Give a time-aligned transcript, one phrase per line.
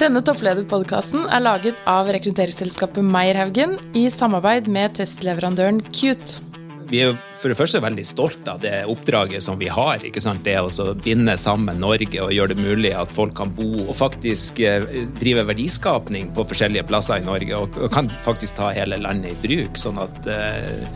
[0.00, 6.40] Denne topplederpodkasten er laget av rekrutteringsselskapet Meierhaugen i samarbeid med testleverandøren Cute.
[6.88, 10.00] Vi er for det første veldig stolt av det oppdraget som vi har.
[10.00, 10.40] ikke sant?
[10.46, 14.64] Det å binde sammen Norge og gjøre det mulig at folk kan bo og faktisk
[14.64, 14.88] eh,
[15.20, 17.60] drive verdiskapning på forskjellige plasser i Norge.
[17.60, 19.76] Og, kan faktisk ta hele landet i bruk.
[19.76, 20.86] sånn at eh,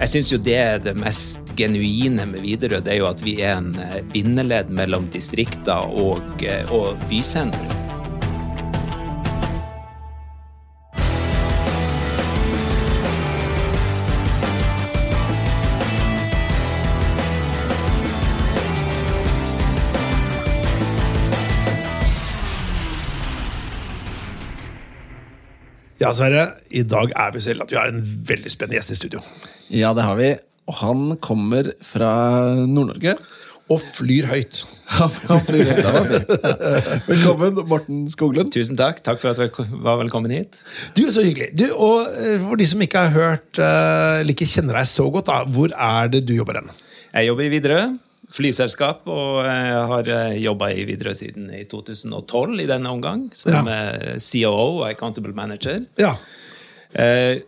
[0.00, 2.82] jeg syns jo det er det mest genuine med Widerøe.
[2.82, 6.42] Det er jo at vi er en eh, bindeledd mellom distrikter og,
[6.74, 7.87] og bysentrum.
[25.98, 26.52] Ja, Sverre.
[26.70, 29.22] I dag er vi selv at vi har en veldig spennende gjest i studio.
[29.74, 30.30] Ja, det har vi.
[30.70, 32.10] Og han kommer fra
[32.68, 33.16] Nord-Norge.
[33.68, 34.62] Og flyr høyt.
[35.28, 36.30] Han flyr høyt, det var fint.
[37.10, 38.48] Velkommen, Morten Skoglund.
[38.54, 39.02] Tusen takk.
[39.04, 40.56] Takk for at du var velkommen hit.
[40.96, 41.50] Du, Så hyggelig.
[41.52, 45.28] Du, og eh, For de som ikke har hørt, eller ikke kjenner deg så godt,
[45.28, 46.72] da, hvor er det du jobber hen?
[47.12, 47.84] Jeg jobber i Widerøe
[48.34, 49.44] flyselskap, og
[49.92, 54.16] har eh, jobba i Widerøe siden i 2012 i denne omgang, som ja.
[54.20, 55.86] COO og Accountable Manager.
[56.00, 56.14] Ja.
[56.92, 57.40] Eh,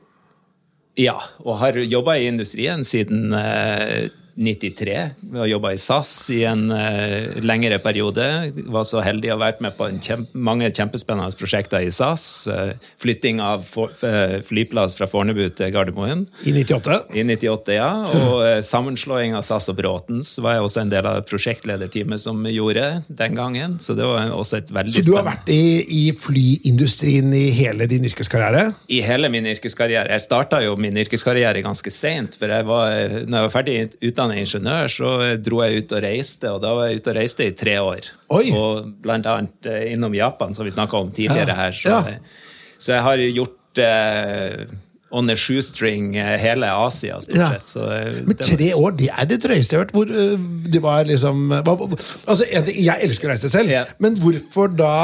[1.00, 5.10] ja, og har jobba i industrien siden eh, 93.
[5.20, 8.24] Vi har jobba i SAS i en uh, lengre periode.
[8.54, 12.24] Var så heldig å ha vært med på kjempe, mange kjempespennende prosjekter i SAS.
[12.50, 12.72] Uh,
[13.02, 16.26] flytting av for, uh, flyplass fra Fornebu til Gardermoen.
[16.46, 17.00] I 98?
[17.14, 17.90] I 98, ja.
[18.20, 22.86] Og sammenslåing av SAS og Bråtens var jeg også en del av prosjektlederteamet som gjorde
[23.08, 23.78] den gangen.
[23.82, 27.88] Så det var også et veldig Så du har vært i, i flyindustrien i hele
[27.90, 28.70] din yrkeskarriere?
[28.88, 30.10] I hele min yrkeskarriere.
[30.14, 34.19] Jeg starta jo min yrkeskarriere ganske seint, for jeg var, når jeg var ferdig utdannet
[34.20, 37.46] utdannet ingeniør, så dro jeg ut og reiste, og da var jeg ute og reiste
[37.48, 38.12] i tre år.
[38.36, 38.44] Oi.
[38.56, 41.72] Og blant annet eh, innom Japan, som vi snakka om tidligere her.
[41.72, 42.14] Så, ja.
[42.76, 44.76] så, jeg har gjort eh,
[45.10, 47.48] on a shoestring eh, hele Asia, stort ja.
[47.54, 47.72] sett.
[47.72, 49.96] Så, eh, Men tre år, det er det drøyeste jeg har hørt.
[49.96, 51.76] Hvor uh, det var liksom hva,
[52.26, 54.94] Altså, jeg, jeg elsker å reise selv, men hvorfor da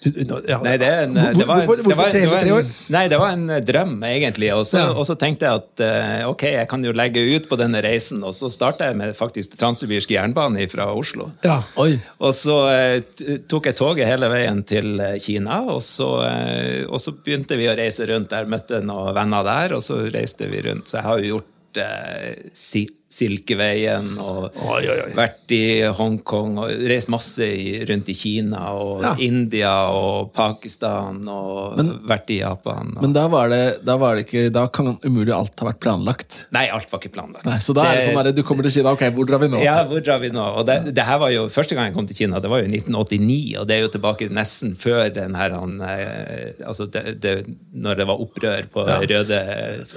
[0.00, 2.68] Nei, det, en, det var, hvorfor, hvorfor det var, tre år?
[2.94, 4.48] Nei, det var en eh, drøm, egentlig.
[4.56, 4.92] Og så, ja.
[4.94, 8.22] og så, tenkte jeg at eh, ok, jeg kan jo legge ut på denne reisen.
[8.24, 11.28] Og så starta jeg med faktisk Transsibirsk jernbane fra Oslo.
[11.44, 11.58] Ja.
[11.76, 17.14] Og så uh, tok jeg toget hele veien til Kina, og så, uh, og så
[17.16, 18.48] begynte vi å reise rundt der.
[18.50, 20.88] Møtte noen venner der, og så reiste vi rundt.
[20.88, 25.08] Så jeg har jo gjort uh, si, Silkeveien og oi, oi, oi.
[25.16, 25.64] vært i
[25.98, 29.14] Hongkong og reist masse i, rundt i Kina og ja.
[29.26, 32.92] India og Pakistan og men, vært i Japan.
[32.94, 33.00] Og...
[33.02, 36.36] Men da var, det, da var, det, ikke Da kan umulig alt ha vært planlagt?
[36.54, 37.48] Nei, alt var ikke planlagt.
[37.50, 39.42] Nei, så da det, er det sånn at du kommer til Kina, ok, hvor drar
[39.42, 39.64] vi nå?
[39.66, 40.46] Ja, hvor drar vi nå?
[40.62, 42.70] Og det, det, her var jo, Første gang jeg kom til Kina, det var jo
[42.70, 47.34] i 1989, og det er jo tilbake nesten før den her han, altså det,
[47.74, 49.02] Når det var opprør på ja.
[49.02, 49.42] røde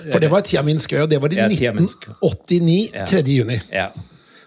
[0.02, 2.82] For det var Tiaminsk, og det var i ja, 1989.
[2.90, 3.03] Ja.
[3.10, 3.24] 3.
[3.28, 3.60] juni.
[3.74, 3.90] Ja.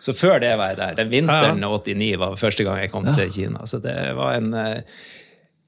[0.03, 0.97] Så før det var jeg der.
[1.01, 1.71] Den vinteren ja.
[1.73, 3.15] 89 var første gang jeg kom ja.
[3.19, 3.67] til Kina.
[3.69, 4.83] Så det var en eh,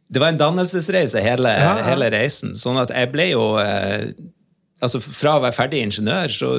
[0.08, 2.54] det var en dannelsesreise, hele, ja, hele reisen.
[2.56, 4.08] Sånn at jeg ble jo eh,
[4.80, 6.50] altså Fra å være ferdig ingeniør så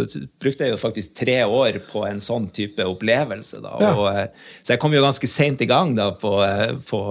[0.43, 3.61] brukte jeg jo faktisk tre år på en sånn type opplevelse.
[3.63, 4.27] da, og, eh,
[4.61, 6.33] Så jeg kom jo ganske seint i gang da på,
[6.89, 7.03] på,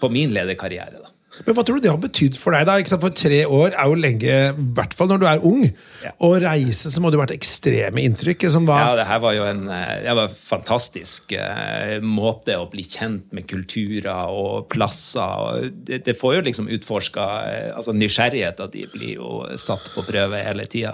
[0.00, 1.02] på min lederkarriere.
[1.02, 1.10] da.
[1.46, 2.68] Men hva tror du det har betydd for deg?
[2.68, 2.98] da?
[3.00, 5.62] For tre år er jo lenge, i hvert fall når du er ung.
[6.04, 6.12] Ja.
[6.26, 8.48] Å reise så må det ha vært ekstreme inntrykk.
[8.50, 8.82] Var...
[8.82, 13.48] Ja, det her var jo en eh, var fantastisk uh, måte å bli kjent med
[13.50, 15.70] kulturer og plasser.
[15.70, 20.42] Det, det får jo liksom utforska uh, altså Nysgjerrigheta di blir jo satt på prøve
[20.44, 20.92] hele tida.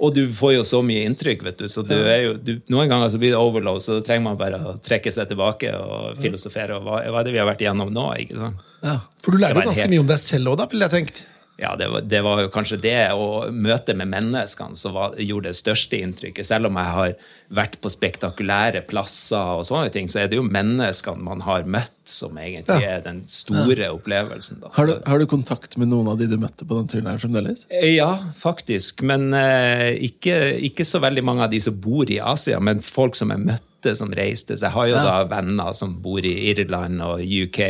[0.00, 1.66] Og, du får jo så mye inntrykk, vet du.
[1.68, 4.38] Så du er jo, du, noen ganger så blir det overload, så da trenger man
[4.40, 6.78] bare å trekke seg tilbake og filosofere.
[6.78, 8.06] Og hva, hva er det vi har vært igjennom nå?
[8.24, 8.64] ikke sant?
[8.80, 9.92] Ja, For du lærer jo ganske helt...
[9.92, 11.22] mye om deg selv òg, da, ville jeg tenkt?
[11.60, 15.50] Ja, det var, det var, jo kanskje det å møte med menneskene som var, gjorde
[15.50, 16.46] det største inntrykket.
[16.48, 17.14] Selv om jeg har
[17.52, 21.96] vært på spektakulære plasser, og sånne ting, så er det jo menneskene man har møtt,
[22.10, 22.96] som egentlig ja.
[22.96, 23.92] er den store ja.
[23.94, 24.62] opplevelsen.
[24.74, 27.20] Har du, har, du, kontakt med noen av de du møtte på den turen her
[27.22, 27.66] fremdeles?
[27.68, 29.04] Eh, ja, faktisk.
[29.06, 30.38] Men eh, ikke,
[30.70, 33.66] ikke, så veldig mange av de som bor i Asia, men folk som er møtt
[33.98, 34.56] som reiste.
[34.56, 35.04] Så jeg har jo ja.
[35.06, 37.60] da venner som bor i Irland og UK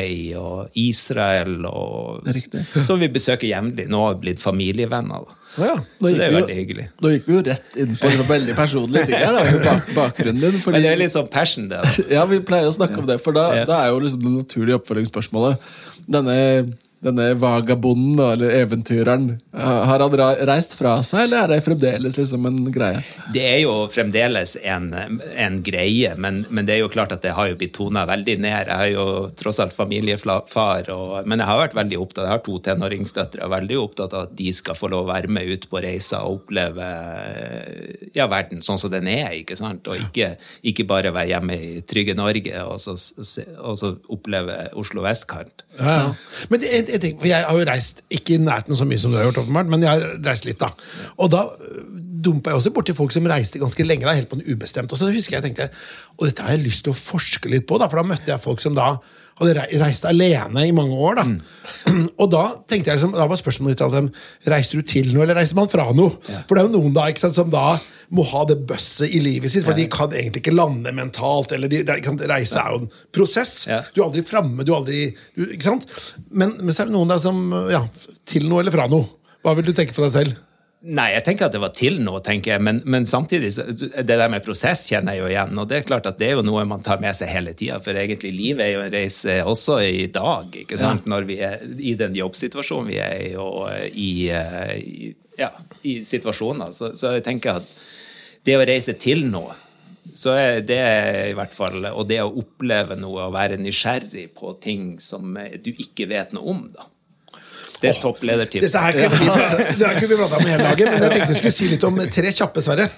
[0.40, 1.60] og Israel.
[1.68, 2.30] Og,
[2.86, 3.88] som vi besøker jevnlig.
[3.90, 5.28] Nå har vi blitt familievenner.
[5.28, 5.36] da.
[5.58, 6.84] Ja, så det er veldig hyggelig.
[7.02, 9.34] Nå gikk vi jo rett inn på noe veldig personlige ting her.
[9.34, 10.60] da, bak, bakgrunnen din.
[10.62, 11.80] Fordi, Men det er litt sånn passion, det.
[12.16, 13.66] ja, vi pleier å snakke om det, for da, ja.
[13.68, 15.72] da er jo liksom det naturlige oppfølgingsspørsmålet
[16.10, 16.36] Denne
[17.00, 20.16] denne vagabonden eller eventyreren, har han
[20.48, 23.00] reist fra seg, eller er det fremdeles liksom en greie?
[23.32, 27.32] Det er jo fremdeles en, en greie, men, men det er jo klart at det
[27.36, 28.68] har jo blitt tona veldig ned.
[28.68, 29.06] Jeg har jo
[29.38, 33.54] tross alt familiefar, og, men jeg har vært veldig opptatt Jeg har to tenåringsdøtre og
[33.54, 36.42] veldig opptatt av at de skal få lov å være med ut på reiser og
[36.42, 36.90] oppleve
[38.16, 39.88] ja, verden sånn som den er, ikke sant?
[39.88, 40.34] Og ikke,
[40.68, 42.96] ikke bare være hjemme i trygge Norge og så,
[43.56, 45.64] og så oppleve Oslo vestkant.
[45.78, 46.06] Ja, ja.
[46.52, 49.12] Men det, jeg, jeg, tenker, jeg har jo reist, ikke i nærheten så mye som
[49.12, 50.60] du har gjort, åpenbart, men jeg har reist litt.
[50.60, 50.72] da.
[51.22, 51.84] Og da øh,
[52.24, 54.92] dumpa jeg også borti folk som reiste ganske lenge, da, helt på en ubestemt.
[54.92, 55.70] Og så husker jeg tenkte,
[56.18, 58.44] og dette har jeg lyst til å forske litt på, da, for da møtte jeg
[58.44, 58.96] folk som da
[59.40, 61.20] hadde rei- reist alene i mange år.
[61.20, 61.24] da.
[62.20, 64.10] Og da tenkte jeg liksom, da var spørsmålet ditt av dem,
[64.52, 66.18] reiser du til noe, eller reiser man fra noe?
[66.48, 67.78] For det er jo noen da ikke sant, som da
[68.10, 71.52] må ha det bøsset i livet sitt, for de kan egentlig ikke lande mentalt.
[71.54, 73.52] eller de, sant, Reise er jo en prosess.
[73.70, 73.80] Ja.
[73.94, 75.02] Du er aldri framme, du er aldri
[75.38, 75.86] du, Ikke sant?
[76.30, 77.38] Men, men så er det noen der som
[77.70, 77.84] Ja,
[78.26, 79.06] til noe eller fra noe.
[79.46, 80.40] Hva vil du tenke for deg selv?
[80.80, 84.06] Nei, jeg tenker at det var til nå, tenker jeg, men, men samtidig, så- det
[84.08, 85.58] der med prosess kjenner jeg jo igjen.
[85.60, 87.76] Og det er klart at det er jo noe man tar med seg hele tida,
[87.84, 91.04] for egentlig livet er jo en reise også i dag, ikke sant?
[91.10, 95.50] Når vi er i den jobbsituasjonen vi er i, og i, eh, i, ja,
[95.84, 96.72] i situasjoner.
[96.72, 97.68] Så, så jeg tenker at
[98.48, 99.58] det å reise til noe,
[100.16, 100.80] så er det
[101.28, 105.68] i hvert fall Og det å oppleve noe og være nysgjerrig på ting som du
[105.70, 106.88] ikke vet noe om, da.
[107.80, 108.66] Det er toppledertips.
[108.66, 108.98] Dette her
[109.96, 112.34] kunne vi, prata om hele dagen, men jeg tenkte vi skulle si litt om tre
[112.36, 112.90] kjappe, Sverre.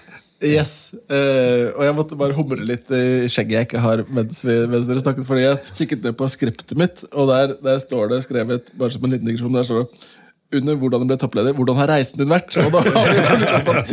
[0.43, 0.73] Yes,
[1.07, 4.89] Uh, og jeg måtte bare humre litt i skjegget jeg ikke har mens, vi, mens
[4.89, 8.73] dere snakket, fordi jeg kikket ned på skriptet mitt, og der, der står det skrevet,
[8.79, 10.09] bare som en liten digresjon, der står det
[10.53, 12.57] under hvordan du ble toppleder, hvordan har reisen din vært?
[12.61, 13.21] Og da har vi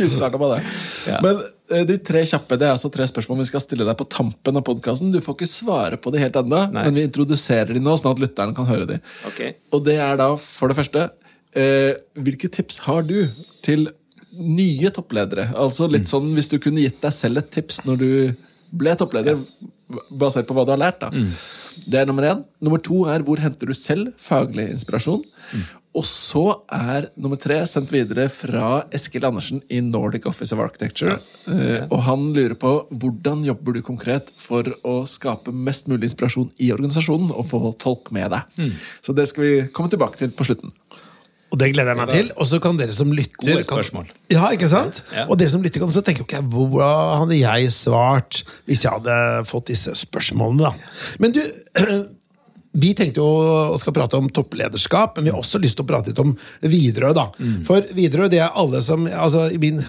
[0.06, 0.58] liksom på det.
[1.24, 1.40] Men
[1.72, 4.60] eh, de tre kjappe, det er altså tre spørsmål vi skal stille deg på tampen
[4.60, 5.12] av podkasten.
[5.14, 8.22] Du får ikke svare på de helt ennå, men vi introduserer de nå, sånn at
[8.22, 9.00] lytteren kan høre de.
[9.32, 9.56] Okay.
[9.74, 11.08] Og det er da, for det første,
[11.56, 13.18] eh, hvilke tips har du
[13.66, 13.88] til
[14.36, 15.50] nye toppledere?
[15.58, 18.10] Altså litt sånn, Hvis du kunne gitt deg selv et tips når du
[18.70, 19.40] ble toppleder,
[20.10, 21.00] basert på hva du har lært.
[21.02, 21.10] da.
[21.86, 22.44] Det er nummer én.
[22.62, 25.24] Nummer to er hvor henter du selv faglig inspirasjon?
[25.98, 31.16] Og så er nummer tre sendt videre fra Eskil Andersen i Nordic Office of Architecture.
[31.50, 36.52] Eh, og han lurer på hvordan jobber du konkret for å skape mest mulig inspirasjon
[36.62, 38.70] i organisasjonen og få folk med deg.
[39.02, 40.70] Så det skal vi komme tilbake til på slutten.
[41.50, 42.28] Og det gleder jeg meg til.
[42.38, 44.12] Og så kan dere som lytter Gode kan- spørsmål.
[44.30, 45.02] Ja, ikke sant?
[45.10, 45.24] Ja.
[45.26, 49.16] Og dere som lytter kan så tenke ok, hvordan hadde jeg svart hvis jeg hadde
[49.50, 50.94] fått disse spørsmålene, da.
[51.18, 51.42] Men du,
[52.72, 56.12] vi tenkte jo skal prate om topplederskap, men vi har også lyst til å prate
[56.12, 57.24] litt om Widerøe.
[57.40, 57.56] Mm.
[57.66, 59.80] For Widerøe, det er alle som altså I min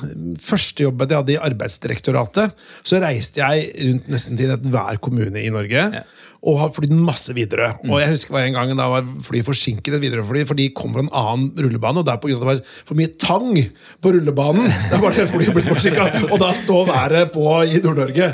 [0.42, 5.54] første jobb jeg hadde i Arbeidsdirektoratet, så reiste jeg rundt nesten til hver kommune i
[5.54, 5.86] Norge.
[6.02, 6.04] Ja.
[6.42, 7.76] Og har flydd masse Widerøe.
[7.86, 10.66] Og jeg husker det var en gang da var flyet forsinket, et Widerøe-fly, for de
[10.74, 13.60] kom fra en annen rullebane, og på grunn av at det var for mye tang
[14.02, 18.32] på rullebanen, Det var det flyet ble forsinket, og da står været på i Nord-Norge.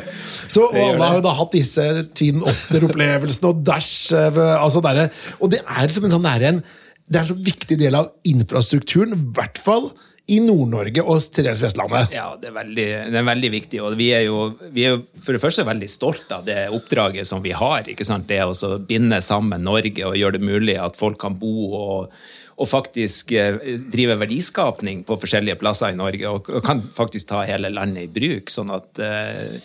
[0.48, 5.08] Så og alle har jo da hatt disse Twin Otter-opplevelsene og Dash eh, altså der,
[5.42, 6.64] Og det er som en sånn der, en,
[7.08, 9.92] det er en så viktig del av infrastrukturen, i hvert fall
[10.28, 12.12] i Nord-Norge og til dels Vestlandet.
[12.16, 13.80] Ja, det er, veldig, det er veldig viktig.
[13.84, 17.44] Og vi er, jo, vi er for det første veldig stolt av det oppdraget som
[17.46, 17.88] vi har.
[17.88, 18.28] ikke sant?
[18.28, 22.18] Det å binde sammen Norge og gjøre det mulig at folk kan bo og,
[22.60, 26.28] og faktisk eh, drive verdiskapning på forskjellige plasser i Norge.
[26.28, 28.52] Og, og kan faktisk ta hele landet i bruk.
[28.52, 29.62] sånn at eh,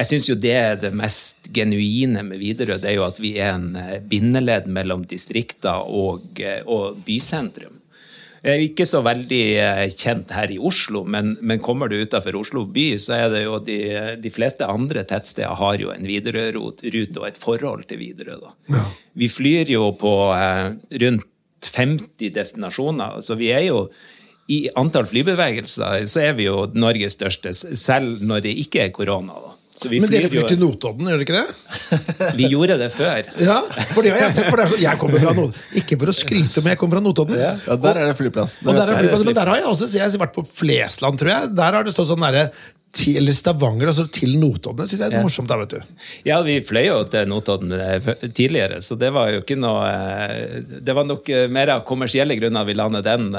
[0.00, 2.78] jeg syns jo det er det mest genuine med Widerøe.
[2.80, 7.79] Det er jo at vi er en eh, bindeledd mellom distrikter og, eh, og bysentrum.
[8.40, 12.38] Jeg er ikke så veldig eh, kjent her i Oslo, men, men kommer du utenfor
[12.40, 13.80] Oslo by, så er det jo de,
[14.22, 18.54] de fleste andre tettsteder har jo en Widerøe-rute og et forhold til Widerøe.
[18.72, 18.86] Ja.
[19.20, 20.72] Vi flyr jo på eh,
[21.04, 21.28] rundt
[21.68, 23.84] 50 destinasjoner, så vi er jo
[24.50, 29.36] i antall flybevegelser så er vi jo Norges største, selv når det ikke er korona.
[29.36, 29.49] da.
[29.80, 32.34] Så vi Men dere flyr til Notodden, gjør dere ikke det?
[32.40, 33.30] vi gjorde det før.
[33.40, 33.60] Ja,
[33.94, 34.50] for det har jeg sett.
[34.50, 35.62] for det er så, Jeg kommer fra Notodden.
[35.80, 37.38] Ikke for å skryte, men jeg kommer fra Notodden.
[37.40, 37.54] Ja,
[37.86, 38.58] Der er det flyplass.
[38.66, 41.18] Og der er det flyplass, men der har jeg også jeg har vært på Flesland,
[41.22, 41.54] tror jeg.
[41.62, 42.50] Der har det stått sånn derre
[42.92, 44.82] til Stavanger, altså til Notodden.
[44.82, 45.22] Det syns jeg er Ja.
[45.22, 45.48] morsomt.
[45.48, 45.80] da, vet du.
[46.26, 50.60] Ja, vi fløy jo til Notodden eh, tidligere, så det var jo ikke noe eh,
[50.82, 53.30] Det var nok eh, mer av kommersielle grunner vi landet den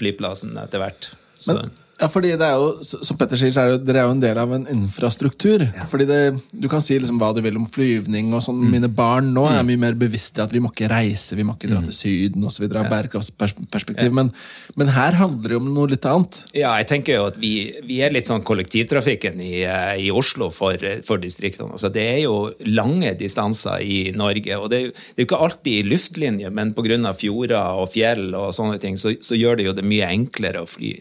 [0.00, 1.10] flyplassen etter hvert.
[1.36, 1.54] Så.
[1.60, 4.14] Men Ja, fordi det er jo, Som Petter sier, så er det, dere er jo
[4.16, 5.64] en del av en infrastruktur.
[5.88, 6.18] Fordi det,
[6.52, 8.32] Du kan si liksom hva du vil om flyvning.
[8.36, 8.60] og sånn.
[8.70, 11.70] Mine barn nå er mye mer bevisste at vi må ikke reise, vi må ikke
[11.72, 12.66] dra til Syden osv.
[12.68, 12.84] Ja.
[12.90, 14.12] bærekraftsperspektiv.
[14.12, 14.32] Men,
[14.76, 16.42] men her handler det jo om noe litt annet.
[16.52, 17.54] Ja, jeg tenker jo at vi,
[17.86, 20.76] vi er litt sånn kollektivtrafikken i, eh, i Oslo for,
[21.06, 21.72] for distriktene.
[21.72, 22.36] Altså, det er jo
[22.68, 26.52] lange distanser i Norge, og det er jo, det er jo ikke alltid i luftlinje,
[26.52, 27.14] men pga.
[27.16, 30.68] fjorder og fjell og sånne ting, så, så gjør det jo det mye enklere å
[30.68, 30.92] fly.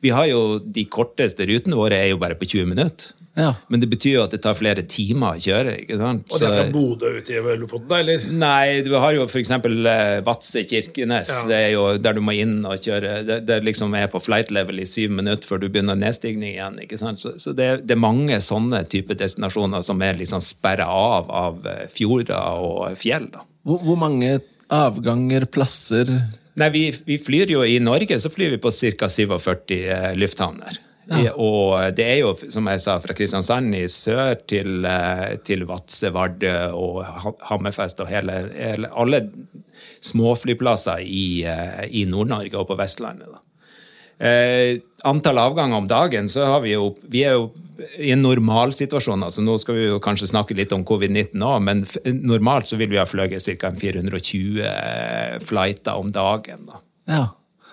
[0.00, 3.14] Vi har jo De korteste rutene våre er jo bare på 20 minutter.
[3.38, 3.52] Ja.
[3.70, 5.76] Men det betyr jo at det tar flere timer å kjøre.
[5.84, 6.24] ikke sant?
[6.32, 8.24] Og det er fra Bodø ut i Lofoten, eller?
[8.34, 9.52] Nei, du har jo f.eks.
[10.26, 11.58] Vadsø-Kirkenes, Ja.
[11.70, 13.24] er der du må inn og kjøre.
[13.26, 16.80] Det, det liksom er på flight level i syv minutter før du begynner nedstigning igjen.
[16.82, 17.20] ikke sant?
[17.22, 21.66] Så, så det, det er mange sånne type destinasjoner som er liksom sperra av av
[21.66, 23.28] eh, fjorder og fjell.
[23.32, 23.44] da.
[23.68, 26.10] Hvor, hvor mange avganger, plasser
[26.58, 29.08] Nei, vi, vi flyr jo i Norge, så flyr vi på ca.
[29.08, 30.78] 47 eh, lufthavner.
[31.08, 31.30] Ja.
[31.40, 36.10] Og det er jo, som jeg sa, fra Kristiansand i sør til, eh, til Vadsø,
[36.12, 39.22] Vardø og Ha- Hammerfest og hele, hele alle
[40.04, 43.30] småflyplasser i, eh, i Nord-Norge og på Vestlandet.
[43.32, 43.40] da.
[44.18, 47.52] Eh, antall avganger om dagen, så har vi jo Vi er jo
[47.98, 49.22] i en normalsituasjon.
[49.22, 52.76] altså Nå skal vi jo kanskje snakke litt om covid-19 òg, men f normalt så
[52.76, 53.70] vil vi ha fløyet ca.
[53.70, 54.62] 420
[55.46, 56.66] flighter om dagen.
[56.66, 56.80] da.
[57.06, 57.26] Ja.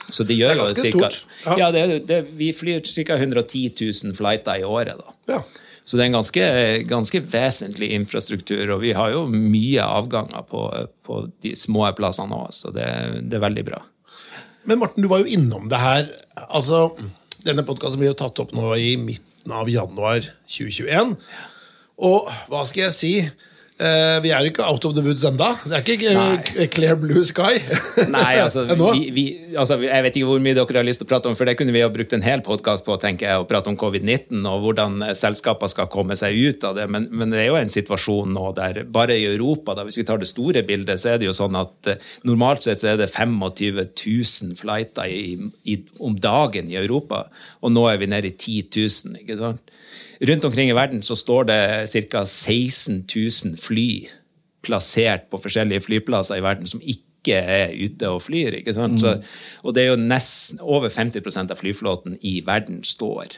[0.09, 1.25] Så det gjør Det er jo ganske cirka, stort.
[1.45, 1.57] Ja.
[1.57, 3.17] Ja, det, det, vi flyr ca.
[3.17, 5.01] 110 000 flighter i året.
[5.01, 5.33] da.
[5.33, 5.41] Ja.
[5.85, 6.45] Så det er en ganske,
[6.89, 10.61] ganske vesentlig infrastruktur, og vi har jo mye avganger på,
[11.05, 12.87] på de små plassene òg, så det,
[13.29, 13.81] det er veldig bra.
[14.65, 16.09] Men Morten, du var jo innom det her.
[16.49, 16.89] Altså,
[17.45, 21.13] Denne podkasten blir jo tatt opp nå i midten av januar 2021.
[22.01, 23.11] Og hva skal jeg si?
[23.75, 25.49] Eh, vi er jo ikke out of the woods enda.
[25.67, 26.67] Det er ikke Nei.
[26.71, 27.59] clear blue sky.
[28.07, 31.11] Nei, altså, vi, vi, altså, jeg vet ikke hvor mye dere har lyst til å
[31.11, 33.47] prate om, for det kunne vi ha brukt en hel podkast på, tenker jeg, å
[33.49, 36.87] prate om covid-19 og hvordan selskapene selskaper skal komme seg ut av det.
[36.91, 40.07] Men, men det er jo en situasjon nå der bare i Europa, da, hvis vi
[40.07, 43.01] tar det store bildet, så er det jo sånn at eh, normalt sett så er
[43.01, 43.43] det 25
[43.75, 45.35] 000 flighter i,
[45.67, 47.25] i, om dagen i Europa,
[47.61, 49.23] og nå er vi nede i 10 000.
[49.23, 49.75] ikke sant?
[50.21, 51.59] Rundt omkring i verden så står det
[52.11, 52.23] ca.
[52.25, 53.89] 16 000 fly
[54.65, 58.59] plassert på forskjellige flyplasser i verden som ikke er ute og flyr.
[58.59, 59.01] ikke sant?
[59.01, 59.17] Så,
[59.63, 63.37] og det er jo nesten over 50% av flyflåten i verden står.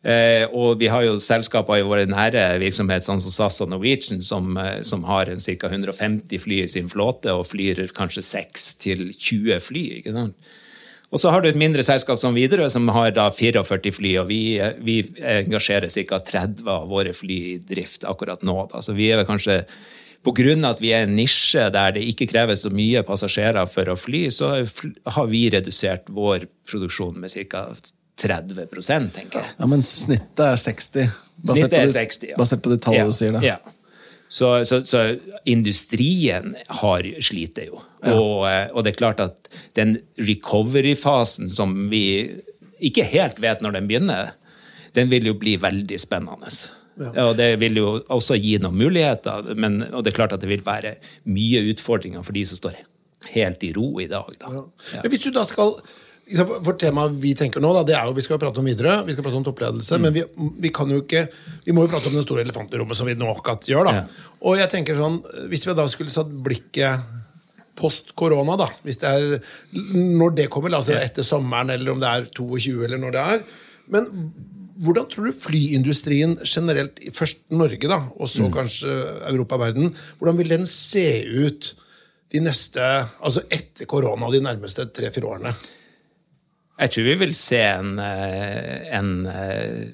[0.00, 4.22] Eh, og vi har jo selskaper i våre nære virksomhet, sånn som SAS og Norwegian,
[4.24, 5.68] som, eh, som har ca.
[5.68, 9.84] 150 fly i sin flåte og flyr kanskje 6 til 20 fly.
[10.00, 10.36] ikke sant?
[11.10, 14.28] Og så har du et mindre selskap som Widerøe, som har da 44 fly, og
[14.30, 14.42] vi,
[14.86, 16.20] vi engasjerer ca.
[16.22, 18.54] 30 av våre fly i drift akkurat nå.
[18.70, 18.82] Da.
[18.84, 19.64] Så vi er vel kanskje
[20.68, 23.96] av at vi er en nisje der det ikke kreves så mye passasjerer for å
[23.98, 24.52] fly, så
[25.16, 27.66] har vi redusert vår produksjon med ca.
[28.20, 29.52] 30 tenker jeg.
[29.56, 31.06] ja, Men snittet er 60.
[31.40, 32.36] Basert Snittet er 60, ja.
[32.36, 33.32] Basert på de tallene Ja, du sier.
[33.32, 33.40] da.
[33.40, 33.56] Ja.
[34.30, 35.04] Så, så, så
[35.50, 37.80] industrien har sliter jo.
[38.06, 42.04] Og, eh, og det er klart at den recovery-fasen som vi
[42.80, 44.36] ikke helt vet når den begynner,
[44.94, 46.52] den vil jo bli veldig spennende.
[47.00, 50.50] Og det vil jo også gi noen muligheter, men, og det er klart at det
[50.50, 50.96] vil være
[51.30, 52.78] mye utfordringer for de som står
[53.34, 54.30] helt i ro i dag.
[54.40, 54.52] Da.
[54.54, 55.02] Ja.
[55.02, 55.76] Men hvis du da skal
[56.30, 59.12] For temaet vi tenker nå, da, det er jo vi skal prate om videre, vi
[59.16, 60.02] skal prate om toppledelse, Mm.
[60.02, 60.22] men vi,
[60.62, 61.24] vi kan jo ikke
[61.66, 63.84] Vi må jo prate om den store elefanten i rommet, som vi nå akkurat gjør.
[63.88, 63.92] da.
[63.92, 64.04] Ja.
[64.42, 65.18] Og jeg tenker sånn,
[65.50, 67.00] Hvis vi da skulle satt blikket
[67.80, 71.70] post korona, da, hvis det er når det kommer, la oss si er etter sommeren,
[71.72, 73.42] eller om det er 22, eller når det er
[73.90, 74.32] Men
[74.80, 78.52] hvordan tror du flyindustrien generelt, først Norge, da, og så Mm.
[78.54, 78.94] kanskje
[79.32, 81.74] Europa og verden, hvordan vil den se ut
[82.32, 82.80] de neste,
[83.20, 85.54] altså etter korona de nærmeste tre-fire årene?
[86.80, 89.88] Jeg tror vi vil se en, eh, en, eh,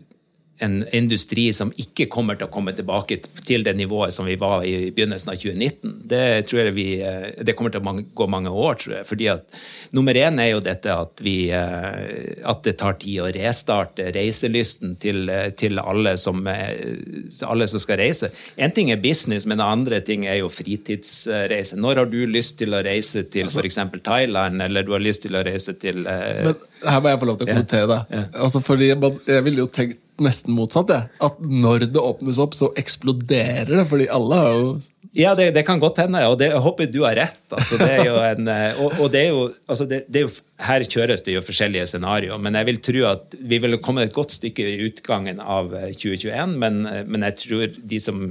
[0.58, 4.64] en industri som ikke kommer til å komme tilbake til det nivået som vi var
[4.64, 5.96] i begynnelsen av 2019.
[6.08, 9.06] Det tror jeg vi, eh, det kommer til å gå mange år, tror jeg.
[9.06, 9.58] Fordi at
[9.92, 14.96] nummer én er jo dette at, vi, eh, at det tar tid å restarte reiselysten
[14.98, 18.32] til, eh, til alle, som, alle som skal reise.
[18.56, 21.76] En ting er business, men den andre ting er jo fritidsreise.
[21.76, 23.78] Når har du lyst til å reise til f.eks.
[24.02, 26.54] Thailand, eller du har lyst til å reise til Men
[26.86, 28.24] her må jeg få lov til å kommentere det.
[28.34, 30.92] Altså, fordi man, Jeg ville jo tenkt nesten motsatt.
[30.92, 31.06] Ja.
[31.28, 33.86] At når det åpnes opp, så eksploderer det.
[33.90, 34.68] Fordi alle har jo
[35.16, 37.38] Ja, det, det kan godt hende, og det, jeg håper du har rett.
[37.48, 40.26] Altså, det er jo en, eh, og, og det er jo, altså det, det er
[40.26, 40.32] jo,
[40.66, 44.12] her kjøres det jo forskjellige scenarioer, men jeg vil tro at vi vil komme et
[44.12, 48.26] godt stykke i utgangen av eh, 2021, men, eh, men jeg tror de som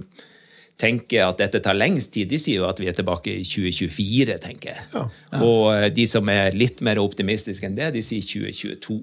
[0.82, 4.38] tenker at dette tar lengst tid, de sier jo at vi er tilbake i 2024,
[4.44, 4.88] tenker jeg.
[4.94, 5.06] Ja.
[5.40, 9.00] Og eh, de som er litt mer optimistiske enn det, de sier 2022.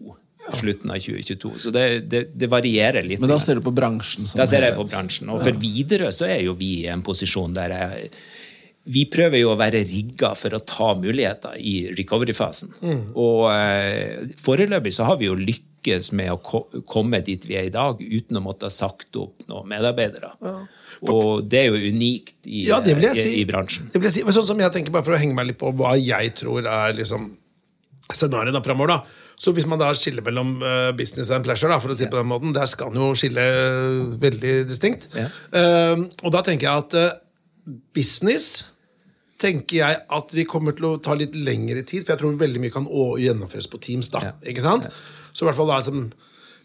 [0.58, 1.52] slutten av 2022.
[1.62, 3.22] Så det, det, det varierer litt.
[3.22, 4.26] Men da ser du på bransjen?
[4.36, 5.30] Da ser jeg på bransjen.
[5.32, 8.10] Og for Widerøe så er jo vi i en posisjon der jeg,
[8.92, 12.72] vi prøver jo å være rigga for å ta muligheter i recovery-fasen.
[13.14, 17.68] Og eh, foreløpig så har vi jo lykkes med å ko komme dit vi er
[17.68, 20.32] i dag, uten å måtte ha sagt opp noen medarbeidere.
[21.06, 23.38] Og det er jo unikt i, Ja, det vil jeg i, si.
[23.38, 23.86] i bransjen.
[23.94, 24.26] Det vil jeg si.
[24.26, 26.66] Men sånn som jeg tenker, bare for å henge meg litt på hva jeg tror
[26.66, 27.30] er liksom
[28.12, 29.21] scenarioet framover, da.
[29.42, 32.12] Så hvis man da skiller mellom eh, business and pleasure, da, for å si det
[32.12, 35.08] på den måten, der skal man jo skille eh, veldig distinkt.
[35.18, 35.26] Ja.
[35.50, 38.68] Uh, og da tenker jeg at uh, business
[39.42, 42.62] tenker jeg at vi kommer til å ta litt lengre tid, for jeg tror veldig
[42.62, 44.12] mye kan gjennomføres på Teams.
[44.14, 44.36] da, Ja.
[44.52, 44.86] ikke sant?
[45.32, 46.04] Så i hvert fall da som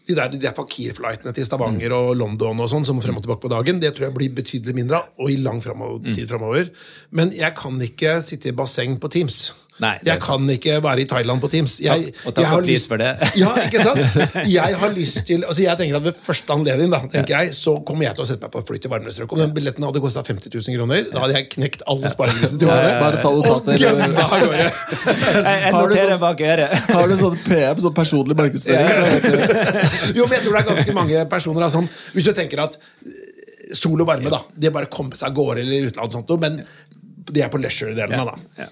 [0.08, 3.42] de der, de der fakir-flightene til Stavanger og London og sånn, som frem og tilbake
[3.42, 6.70] på dagen, det tror jeg blir betydelig mindre av, og i lang fremover, tid framover.
[7.10, 9.50] Men jeg kan ikke sitte i basseng på Teams.
[9.78, 11.76] Nei, jeg kan ikke være i Thailand på Teams.
[11.84, 13.12] Jeg, og takk for pris for det.
[13.42, 14.00] Ja, ikke sant?
[14.58, 17.76] Jeg har lyst til altså Jeg tenker at Ved første anledning da, tenker jeg, så
[17.86, 19.34] kommer jeg til å sette meg på fly til varmere strøk.
[19.36, 22.72] Om den billetten hadde kosta 50 000 kroner, da hadde jeg knekt alle sparegrensene til
[22.72, 22.98] Ja, året.
[23.04, 23.78] bare ta Og notater.
[23.84, 24.66] gønna av gårde.
[24.66, 26.74] Jeg, jeg Har du noterer sånn- bak øret.
[26.98, 30.18] Har du sånn PM, sånn personlig markedsføring?
[30.18, 32.76] Jo, men jeg tror det er ganske mange personer da, som Hvis du tenker at
[32.82, 36.08] eh, sol og varme, da, det er bare å komme seg av gårde eller utlandet,
[36.08, 36.60] og sånt, men
[37.28, 38.22] det er på leisure-delen.
[38.24, 38.68] da.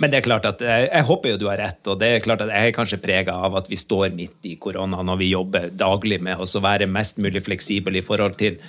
[0.00, 2.24] Men det er klart at jeg, jeg håper jo du har rett, og det er
[2.24, 5.32] klart at jeg er kanskje prega av at vi står midt i koronaen og vi
[5.32, 8.60] jobber daglig med å være mest mulig fleksibel i forhold til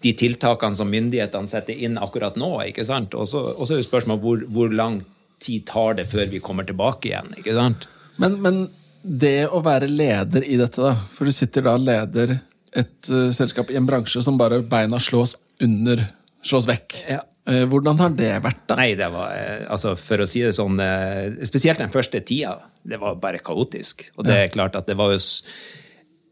[0.00, 2.54] de tiltakene som myndighetene setter inn akkurat nå.
[2.70, 3.14] ikke sant?
[3.14, 5.02] Og så er jo spørsmålet hvor, hvor lang
[5.40, 7.34] tid tar det før vi kommer tilbake igjen.
[7.40, 7.88] ikke sant?
[8.20, 8.62] Men, men
[9.02, 12.38] det å være leder i dette, da For du sitter da leder
[12.76, 15.34] et uh, selskap i en bransje som bare beina slås
[15.64, 16.04] under,
[16.46, 16.96] slås vekk.
[17.08, 17.24] Ja.
[17.48, 18.76] Eh, hvordan har det vært, da?
[18.78, 22.58] Nei, det var eh, altså For å si det sånn, eh, spesielt den første tida,
[22.84, 24.10] det var bare kaotisk.
[24.18, 25.22] Og det er klart at det var jo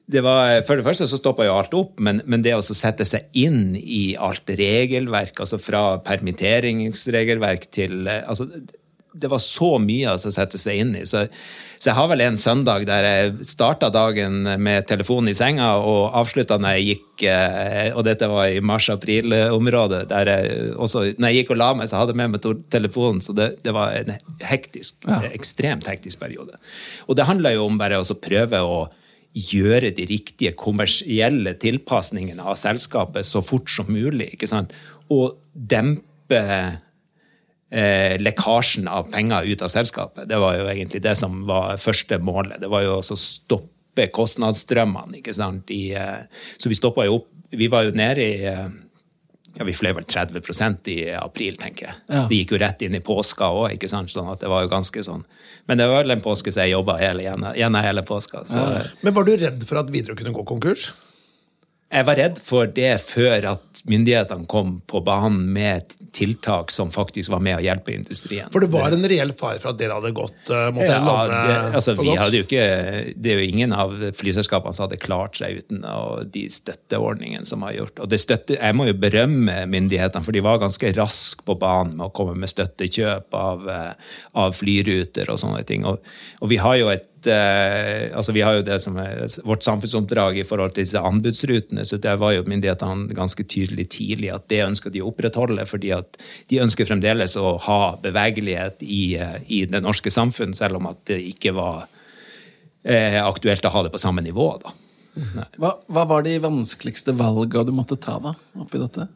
[0.09, 3.05] det var, For det første så stoppa jo alt opp, men, men det å sette
[3.09, 8.49] seg inn i alt regelverk, altså fra permitteringsregelverk til altså,
[9.19, 11.05] Det var så mye å sette seg inn i.
[11.09, 11.25] Så,
[11.79, 16.17] så jeg har vel en søndag der jeg starta dagen med telefonen i senga og
[16.19, 20.05] avslutta når jeg gikk eh, Og dette var i mars-april-området.
[20.13, 23.21] der jeg også, Når jeg gikk og la meg, så hadde jeg med meg telefonen.
[23.25, 26.59] Så det, det var en hektisk, ekstremt hektisk periode.
[27.07, 28.87] Og det handla jo om bare å prøve å
[29.39, 34.33] gjøre de riktige kommersielle tilpasningene av selskapet så fort som mulig.
[34.35, 34.73] ikke sant?
[35.13, 36.43] Og dempe
[37.71, 40.29] eh, lekkasjen av penger ut av selskapet.
[40.29, 42.61] Det var jo egentlig det som var første målet.
[42.63, 45.19] Det var jo å stoppe kostnadsstrømmene.
[45.19, 45.71] ikke sant?
[45.71, 48.67] I, eh, så vi stoppa jo opp Vi var jo nede i eh,
[49.57, 51.95] ja, Vi fløy vel 30% i april, tenker jeg.
[52.07, 52.27] Ja.
[52.29, 54.13] Det gikk jo rett inn i påska òg, ikke sant?
[54.13, 55.25] Sånn at det var jo ganske sånn.
[55.67, 58.45] Men det var vel en påske så jeg jobba hele, gjennom, gjennom hele påska.
[58.45, 58.67] Så
[59.01, 60.93] Men var du redd for at Widerøe kunne gå konkurs?
[61.89, 67.33] jeg var redd for det før at myndighetene kom på banen med tiltak som faktisk
[67.33, 68.49] var med å hjelpe industrien.
[68.53, 71.41] For det var en reell fare for at dere hadde gått mot måtte Ja, lande
[71.49, 72.23] det, altså, vi godt?
[72.23, 72.65] hadde jo ikke,
[73.17, 75.85] det er jo ingen av flyselskapene som hadde klart seg uten
[76.33, 78.03] de støtteordningene som har gjort.
[78.05, 81.97] Og det støtte, jeg må jo berømme myndighetene, for de var ganske raske på banen
[81.99, 85.87] med å komme med støttekjøp av, eh, av flyruter og sånne ting.
[85.89, 86.03] Og,
[86.41, 90.39] og vi har jo et eh, altså vi har jo det som er vårt samfunnsoppdrag
[90.41, 94.65] i forhold til disse anbudsrutene, så der var jo myndighetene ganske tydelig tidlig at det
[94.67, 96.19] ønsker de å opprettholde, fordi at
[96.51, 101.01] de ønsker fremdeles å ha bevegelighet i, eh, i det norske samfunn, selv om at
[101.11, 101.87] det ikke var
[102.85, 104.51] eh, aktuelt å ha det på samme nivå.
[104.65, 104.75] da.
[105.59, 109.09] Hva, hva var de vanskeligste valga du måtte ta da, oppi dette?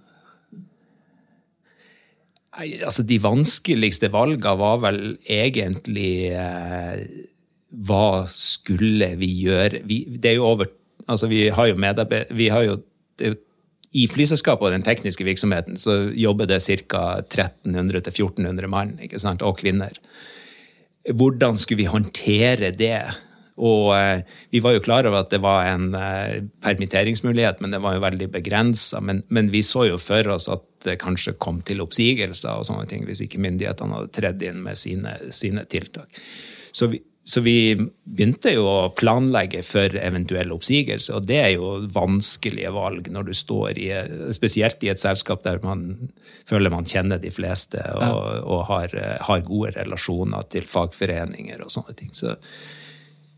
[2.52, 7.04] Nei, altså De vanskeligste valgene var vel egentlig eh,
[7.86, 9.80] Hva skulle vi gjøre?
[9.88, 10.68] Vi, det er jo over
[11.06, 12.76] altså Vi har jo medarbeidere Vi har jo,
[13.16, 13.40] det er jo
[13.92, 17.20] I flyselskapet og den tekniske virksomheten så jobber det ca.
[17.20, 18.96] 1300-1400 mann
[19.42, 19.92] og kvinner.
[21.12, 23.04] Hvordan skulle vi håndtere det?
[23.60, 27.82] Og eh, vi var jo klar over at det var en eh, permitteringsmulighet, men det
[27.84, 29.02] var jo veldig begrensa.
[29.04, 32.88] Men, men vi så jo for oss at det kanskje kom til oppsigelser og sånne
[32.90, 36.22] ting hvis ikke myndighetene hadde tredd inn med sine, sine tiltak.
[36.72, 41.76] Så vi, så vi begynte jo å planlegge for eventuelle oppsigelser, og det er jo
[41.94, 43.88] vanskelige valg når du står i
[44.34, 46.10] Spesielt i et selskap der man
[46.50, 48.96] føler man kjenner de fleste og, og har,
[49.28, 52.10] har gode relasjoner til fagforeninger og sånne ting.
[52.16, 52.34] Så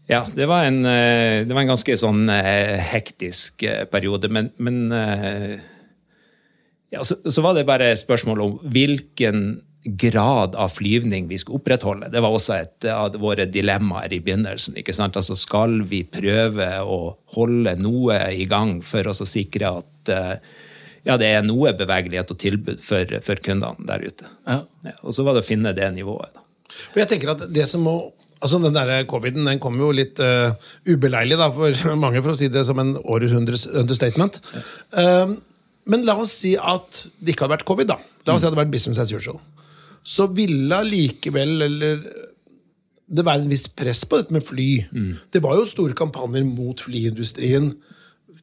[0.07, 4.51] ja, det var en, eh, det var en ganske sånn eh, hektisk eh, periode, men,
[4.61, 4.91] men
[6.93, 9.47] ja, så, så var det bare spørsmål om hvilken
[9.85, 12.09] grad av flyvning vi skulle opprettholde.
[12.13, 14.79] Det var også et av våre dilemmaer i begynnelsen.
[14.81, 15.17] ikke sant?
[15.21, 20.37] Altså Skal vi prøve å holde noe i gang for å sikre at eh,
[21.05, 24.29] ja, det er noe bevegelighet og tilbud for, for kundene der ute.
[24.49, 24.63] Ja.
[24.89, 26.33] Ja, og så var det å finne det nivået.
[26.33, 26.45] da.
[26.95, 27.99] Og jeg tenker at det som må
[28.45, 30.53] Altså Den der coviden den kom jo litt uh,
[30.85, 34.37] ubeleilig da, for mange, for å si det som en århundres understatement.
[34.93, 35.39] Um,
[35.89, 37.89] men la oss si at det ikke hadde vært covid.
[37.95, 37.97] da.
[38.29, 39.41] La oss si at det hadde vært business as usual.
[40.05, 42.03] Så ville likevel eller,
[43.09, 44.69] det være en viss press på dette med fly.
[45.33, 47.73] Det var jo store kampanjer mot flyindustrien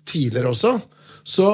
[0.10, 0.80] tidligere også.
[1.24, 1.52] Så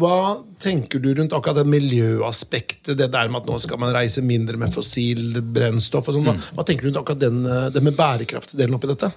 [0.00, 2.96] hva tenker du rundt akkurat det miljøaspektet?
[2.98, 6.08] Det der med at nå skal man reise mindre med fossil brennstoff?
[6.08, 6.26] og sånn.
[6.26, 9.12] Hva, hva tenker du rundt akkurat den, eh, det med bærekraftsdelen oppi dette?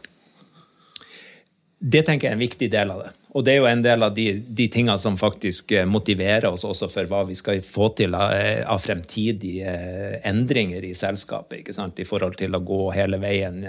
[1.77, 3.11] Det tenker jeg er en viktig del av det.
[3.37, 6.63] Og det er jo en del av de, de tingene som faktisk eh, motiverer oss
[6.65, 11.61] også for hva vi skal få til av, eh, av fremtidige eh, endringer i selskapet.
[11.61, 11.99] ikke sant?
[12.01, 13.61] I forhold til å gå hele veien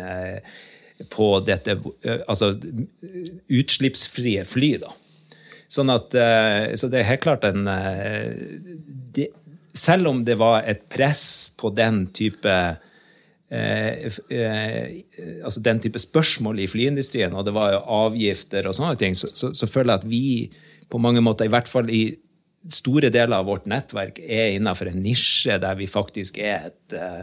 [1.13, 1.77] på dette
[2.27, 2.55] altså
[3.53, 4.73] utslippsfrie fly.
[4.87, 4.95] da.
[5.69, 6.17] Sånn at,
[6.81, 7.69] så det er helt klart en
[9.15, 9.29] det,
[9.77, 12.55] Selv om det var et press på den type
[13.51, 18.99] eh, eh, altså den type spørsmål i flyindustrien, og det var jo avgifter og sånne
[19.01, 20.25] ting, så, så, så føler jeg at vi
[20.89, 22.03] på mange måter, i hvert fall i
[22.73, 27.23] store deler av vårt nettverk, er innenfor en nisje der vi faktisk er et eh,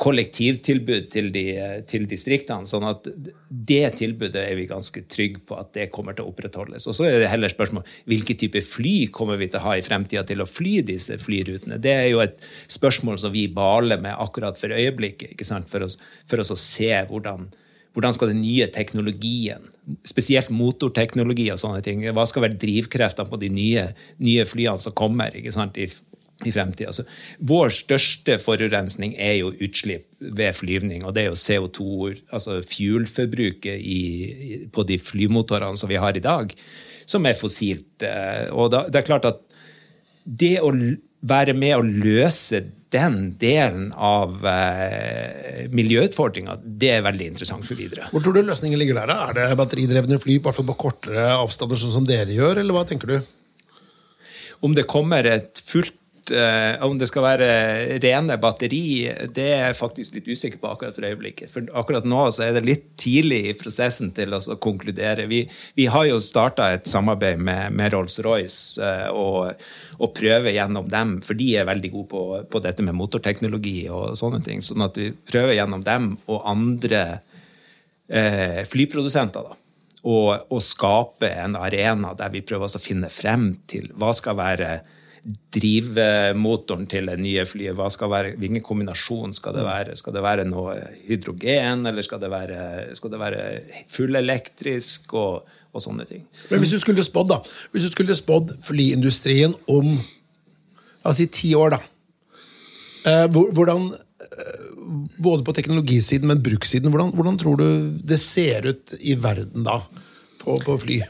[0.00, 1.44] kollektivtilbud til, de,
[1.88, 2.68] til distriktene.
[2.68, 3.06] Sånn at
[3.48, 6.88] det tilbudet er vi ganske trygge på at det kommer til å opprettholdes.
[6.90, 9.84] Og så er det heller spørsmål hvilke type fly kommer vi til å ha i
[9.84, 11.80] fremtida til å fly disse flyrutene.
[11.82, 12.36] Det er jo et
[12.72, 15.70] spørsmål som vi baler med akkurat for øyeblikket, ikke sant?
[15.70, 15.96] for oss,
[16.28, 17.48] for oss å se hvordan
[17.96, 19.70] hvordan skal den nye teknologien,
[20.04, 23.86] spesielt motorteknologi og sånne ting, hva skal være drivkreftene på de nye,
[24.20, 25.88] nye flyene som kommer ikke sant, i,
[26.44, 26.90] i fremtida?
[26.92, 27.06] Altså,
[27.48, 31.86] vår største forurensning er jo utslipp ved flyvning, og det er jo CO2,
[32.28, 36.52] altså fuelforbruket i, på de flymotorene som vi har i dag,
[37.08, 38.02] som er fossilt.
[38.04, 39.42] eh, Og da, det er klart at
[40.26, 40.72] det å
[41.26, 48.08] være med å løse den delen av eh, miljøutfordringa, det er veldig interessant for videre.
[48.12, 49.10] Hvor tror du løsningen ligger der?
[49.10, 49.16] da?
[49.30, 53.16] Er det batteridrevne fly på kortere avstander, sånn som dere gjør, eller hva tenker du?
[54.64, 55.96] Om det kommer et fullt
[56.30, 57.48] eh, Om det skal være
[58.02, 61.50] rene batteri, det er jeg faktisk litt usikker på akkurat for øyeblikket.
[61.52, 65.28] For akkurat nå så er det litt tidlig i prosessen til å konkludere.
[65.30, 65.42] Vi,
[65.78, 69.66] vi har jo starta et samarbeid med, med Rolls-Royce eh, og,
[70.00, 74.16] og prøver gjennom dem, for de er veldig gode på, på dette med motorteknologi og
[74.18, 74.64] sånne ting.
[74.64, 77.04] Sånn at vi prøver gjennom dem og andre
[78.08, 79.46] eh, flyprodusenter.
[79.50, 79.62] da
[80.06, 84.70] og, og skape en arena der vi prøver å finne frem til hva skal være
[85.56, 87.74] drivmotoren til det nye flyet.
[87.78, 89.96] Hva skal være, hvilken kombinasjon skal det være?
[89.98, 90.76] Skal det være noe
[91.08, 92.60] hydrogen, eller skal det være,
[92.98, 93.42] skal det være
[93.92, 96.22] fullelektrisk og, og sånne ting?
[96.50, 97.40] Men hvis du skulle spådd da,
[97.74, 101.80] hvis du skulle spådd flyindustrien om la oss si ti år, da.
[103.06, 103.88] Eh, hvordan,
[104.26, 104.68] eh,
[105.22, 107.68] både på teknologisiden, men brukssiden, hvordan, hvordan tror du
[108.02, 109.80] det ser ut i verden da,
[110.42, 111.00] på, på fly?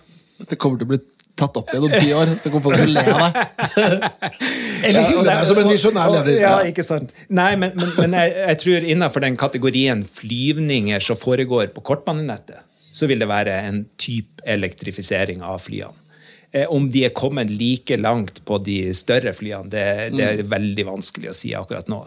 [0.45, 1.01] Det kommer til å bli
[1.37, 4.07] tatt opp igjen om ti år, så kommer folk til å le av deg.
[4.87, 6.39] Eller hylle deg som en visjonær leder.
[6.41, 7.13] Ja, ikke sant.
[7.29, 12.65] Nei, men, men, men jeg, jeg tror innenfor den kategorien flyvninger som foregår på kortbanenettet,
[12.97, 16.06] så vil det være en type elektrifisering av flyene.
[16.53, 19.85] Eh, Om de er kommet like langt på de større flyene, det,
[20.17, 22.05] det er veldig vanskelig å si akkurat nå.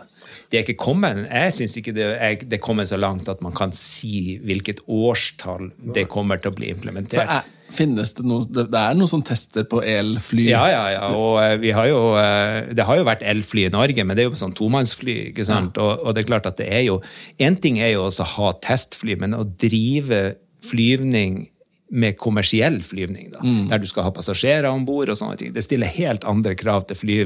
[0.50, 3.42] Det er ikke kommet, Jeg syns ikke det er, det er kommet så langt at
[3.46, 7.30] man kan si hvilket årstall det kommer til å bli For implementert.
[7.30, 10.48] er, finnes det noe Det er noen som tester på elfly?
[10.50, 11.10] Ja, ja, ja.
[11.14, 14.26] Og eh, vi har jo, eh, det har jo vært elfly i Norge, men det
[14.26, 15.18] er jo sånn tomannsfly.
[15.32, 15.78] ikke sant?
[15.78, 17.00] Og, og det er klart at det er jo
[17.38, 21.48] En ting er jo også å ha testfly, men å drive flyvning
[21.90, 25.64] med kommersiell flyvning, da, der du skal ha passasjerer om bord, og sånne ting, det
[25.66, 27.20] stiller helt andre krav til, fly,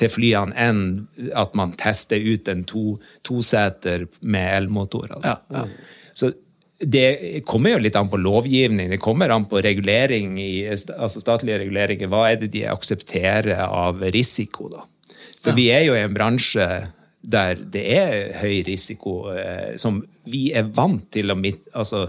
[0.00, 0.80] til flyene enn
[1.38, 5.20] at man tester ut en to, toseter med elmotorer.
[5.22, 5.66] Ja, ja.
[6.18, 6.32] Så
[6.82, 11.60] det kommer jo litt an på lovgivning, det kommer an på regulering i, altså statlige
[11.62, 12.10] reguleringer.
[12.10, 14.82] Hva er det de aksepterer av risiko, da?
[15.42, 16.66] For vi er jo i en bransje
[17.22, 22.08] der det er høy risiko, eh, som vi er vant til å mit, altså,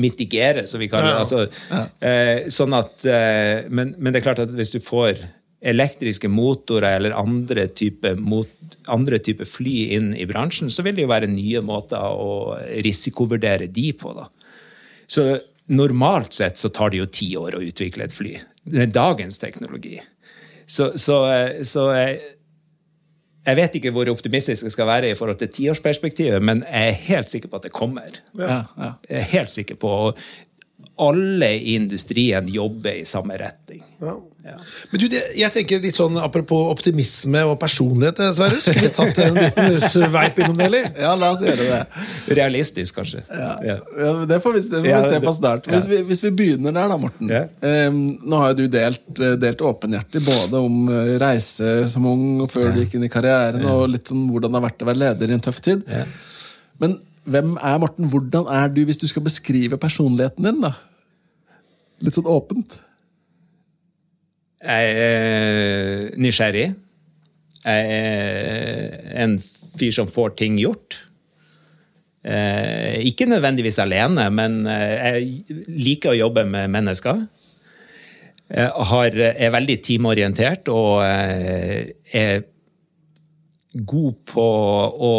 [0.00, 1.22] mitigere, som vi kaller det.
[1.22, 5.20] Altså, eh, sånn at, eh, men, men det er klart at hvis du får
[5.64, 8.50] elektriske motorer eller andre type, mot,
[8.92, 13.70] andre type fly inn i bransjen, så vil det jo være nye måter å risikovurdere
[13.72, 14.12] de på.
[14.16, 14.28] da.
[15.08, 15.28] Så
[15.72, 18.34] normalt sett så tar det jo ti år å utvikle et fly.
[18.64, 19.98] Det er dagens teknologi.
[20.66, 22.30] Så, så, eh, så eh,
[23.44, 27.00] Jeg vet ikke hvor optimistisk jeg skal være i forhold til tiårsperspektivet, men jeg er
[27.08, 28.16] helt sikker på at det kommer.
[28.38, 28.92] Ja, ja.
[29.10, 30.18] Jeg er helt sikker på og
[31.02, 33.82] Alle i industrien jobber i samme retning.
[34.00, 34.14] Ja.
[34.44, 34.58] Ja.
[34.90, 38.58] Men du, jeg tenker litt sånn Apropos optimisme og personlighet, eh, Sverre.
[38.60, 40.90] Skulle vi tatt en liten sveip innom det, eller?
[41.00, 41.78] ja, la oss gjøre det.
[42.36, 43.22] Realistisk, kanskje.
[43.30, 43.54] Ja.
[43.64, 45.70] Ja, det får vi, det får Ja, vi se på snart.
[45.72, 47.32] Hvis, vi, hvis vi begynner der, da, Morten.
[47.32, 47.46] Ja.
[47.64, 52.44] Ehm, nå har jo du delt, eh, delt åpenhjertig både om eh, reise som ung
[52.44, 54.92] og før du gikk inn i karrieren, og litt sånn hvordan det har vært å
[54.92, 55.88] være leder i en tøff tid.
[55.88, 56.04] Ja.
[56.84, 58.08] Men hvem er Morten?
[58.10, 60.60] Hvordan er du, hvis du skal beskrive personligheten din?
[60.64, 60.74] da?
[62.04, 62.78] Litt sånn åpent.
[64.64, 66.68] Jeg er nysgjerrig.
[67.64, 69.38] Jeg er en
[69.78, 71.00] fyr som får ting gjort.
[72.24, 77.24] Eh, ikke nødvendigvis alene, men eh, jeg liker å jobbe med mennesker.
[78.54, 82.44] Jeg er veldig teamorientert og eh, er
[83.74, 84.44] god på
[85.08, 85.14] å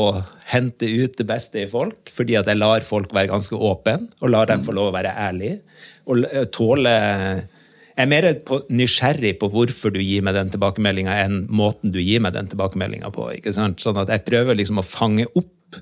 [0.51, 4.31] hente ut det beste i folk, fordi at jeg lar folk være ganske åpne, og
[4.31, 5.59] lar dem få lov å være ærlige.
[6.07, 6.95] Og tåle
[7.95, 8.25] Jeg er mer
[8.75, 13.07] nysgjerrig på hvorfor du gir meg den tilbakemeldinga, enn måten du gir meg den tilbakemeldinga
[13.15, 13.29] på.
[13.37, 13.79] ikke sant?
[13.79, 15.79] Sånn at jeg prøver liksom å fange opp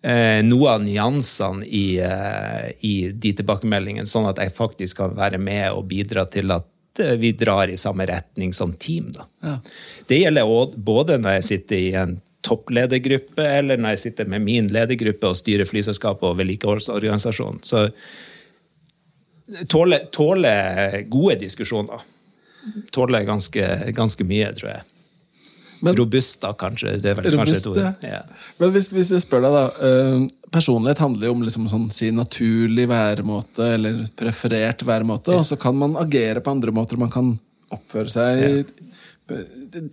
[0.00, 5.40] eh, noe av nyansene i, eh, i de tilbakemeldingene, sånn at jeg faktisk kan være
[5.40, 9.10] med og bidra til at eh, vi drar i samme retning som team.
[9.42, 9.58] Ja.
[10.06, 14.68] Det gjelder både når jeg sitter i en toppledergruppe, eller når jeg sitter med min
[14.72, 17.62] ledergruppe og styrer flyselskapet og vedlikeholdsorganisasjonen.
[17.64, 17.86] Så
[19.72, 20.52] tåler tåle
[21.12, 22.04] gode diskusjoner.
[22.92, 24.93] Tåler ganske, ganske mye, tror jeg.
[25.84, 26.96] Men- Robust, da, kanskje.
[27.02, 27.80] Det er vel kanskje et ord.
[27.82, 27.92] ja.
[28.02, 28.22] Ja.
[28.60, 29.64] Men hvis, hvis jeg spør deg, da.
[29.78, 35.58] Uh, personlighet handler jo om liksom sånn, si naturlig væremåte, eller preferert væremåte, og så
[35.60, 37.00] kan man agere på andre måter.
[37.00, 37.34] Man kan
[37.74, 38.70] oppføre seg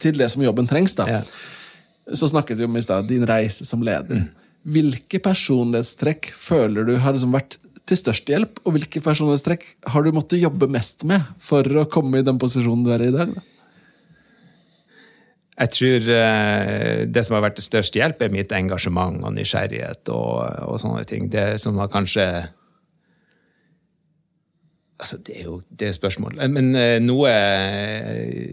[0.01, 0.95] til det som jobben trengs.
[0.95, 1.07] da.
[1.07, 1.21] Ja.
[2.13, 4.27] Så snakket vi om i stad din reise som leder.
[4.67, 7.57] Hvilke personlighetstrekk føler du har liksom vært
[7.89, 12.21] til størst hjelp, og hvilke personlighetstrekk har du måttet jobbe mest med for å komme
[12.21, 13.33] i den posisjonen du er i i dag?
[13.35, 13.47] da?
[15.61, 20.09] Jeg tror eh, det som har vært til størst hjelp, er mitt engasjement og nysgjerrighet
[20.09, 21.29] og, og sånne ting.
[21.33, 22.27] Det som har kanskje
[25.01, 26.35] Altså, det er jo det er spørsmål.
[26.53, 28.51] Men eh, noe eh,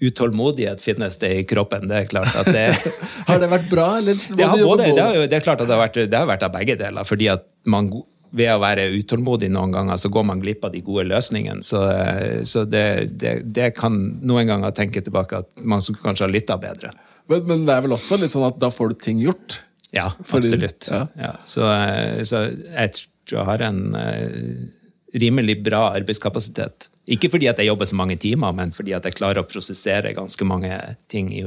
[0.00, 1.84] utålmodighet finnes det i kroppen.
[1.90, 2.62] Det er klart at det
[3.28, 4.16] Har det vært bra, eller?
[4.16, 6.28] det, har både, det, har jo, det er klart at det har, vært, det har
[6.30, 7.04] vært av begge deler.
[7.04, 7.92] fordi at man
[8.32, 11.64] ved å være utålmodig noen ganger, så går man glipp av de gode løsningene.
[11.66, 12.84] Så, eh, så det,
[13.18, 16.92] det, det kan noen ganger tenke tilbake at man skulle kanskje ha lytta bedre.
[17.30, 19.60] Men, men det er vel også litt sånn at da får du ting gjort?
[19.94, 20.86] Ja, Fordi- absolutt.
[20.90, 21.06] ja.
[21.18, 21.32] Ja.
[21.44, 22.94] Så, eh, så jeg
[23.26, 26.88] tror jeg har en eh, rimelig bra arbeidskapasitet.
[27.10, 30.12] Ikke fordi at jeg jobber så mange timer, men fordi at jeg klarer å prosessere
[30.14, 30.70] ganske mange
[31.10, 31.44] ting i,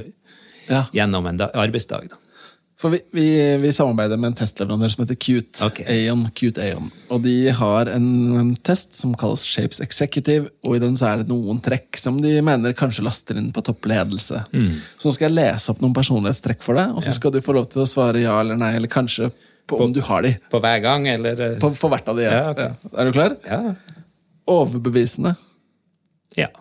[0.68, 0.86] Ja.
[0.96, 2.10] gjennom en da, arbeidsdag.
[2.12, 2.20] Da.
[2.84, 3.26] For vi, vi,
[3.64, 5.62] vi samarbeider med en testleverandør som heter Cute.
[5.64, 5.86] Okay.
[5.88, 6.90] Aeon, Cute Aeon.
[7.16, 8.08] Og de har en,
[8.42, 12.18] en test som kalles Shapes Executive, og i den så er det noen trekk som
[12.20, 14.42] de mener kanskje laster inn på toppledelse.
[14.52, 17.56] Så nå skal jeg lese opp noen personlighetstrekk for deg, og så skal du få
[17.56, 19.32] lov til å svare ja eller nei, eller kanskje
[19.72, 20.36] på om du har de.
[20.52, 21.40] På hver gang, eller?
[21.64, 22.28] På, På, hvert av de.
[22.28, 22.36] Ja.
[22.36, 22.76] Ja, okay.
[22.84, 22.96] Ja.
[23.00, 23.40] Er du klar?
[23.48, 23.62] Ja.
[24.60, 25.38] Overbevisende.
[26.36, 26.52] ja.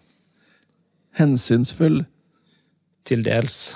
[1.19, 2.05] Hensynsfull.
[3.05, 3.73] Til dels.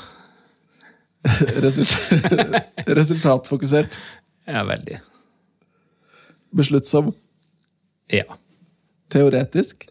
[1.64, 1.96] Result
[2.98, 3.98] resultatfokusert.
[4.46, 5.00] Ja, veldig.
[6.56, 7.12] Besluttsom.
[8.12, 8.38] Ja.
[9.12, 9.88] Teoretisk.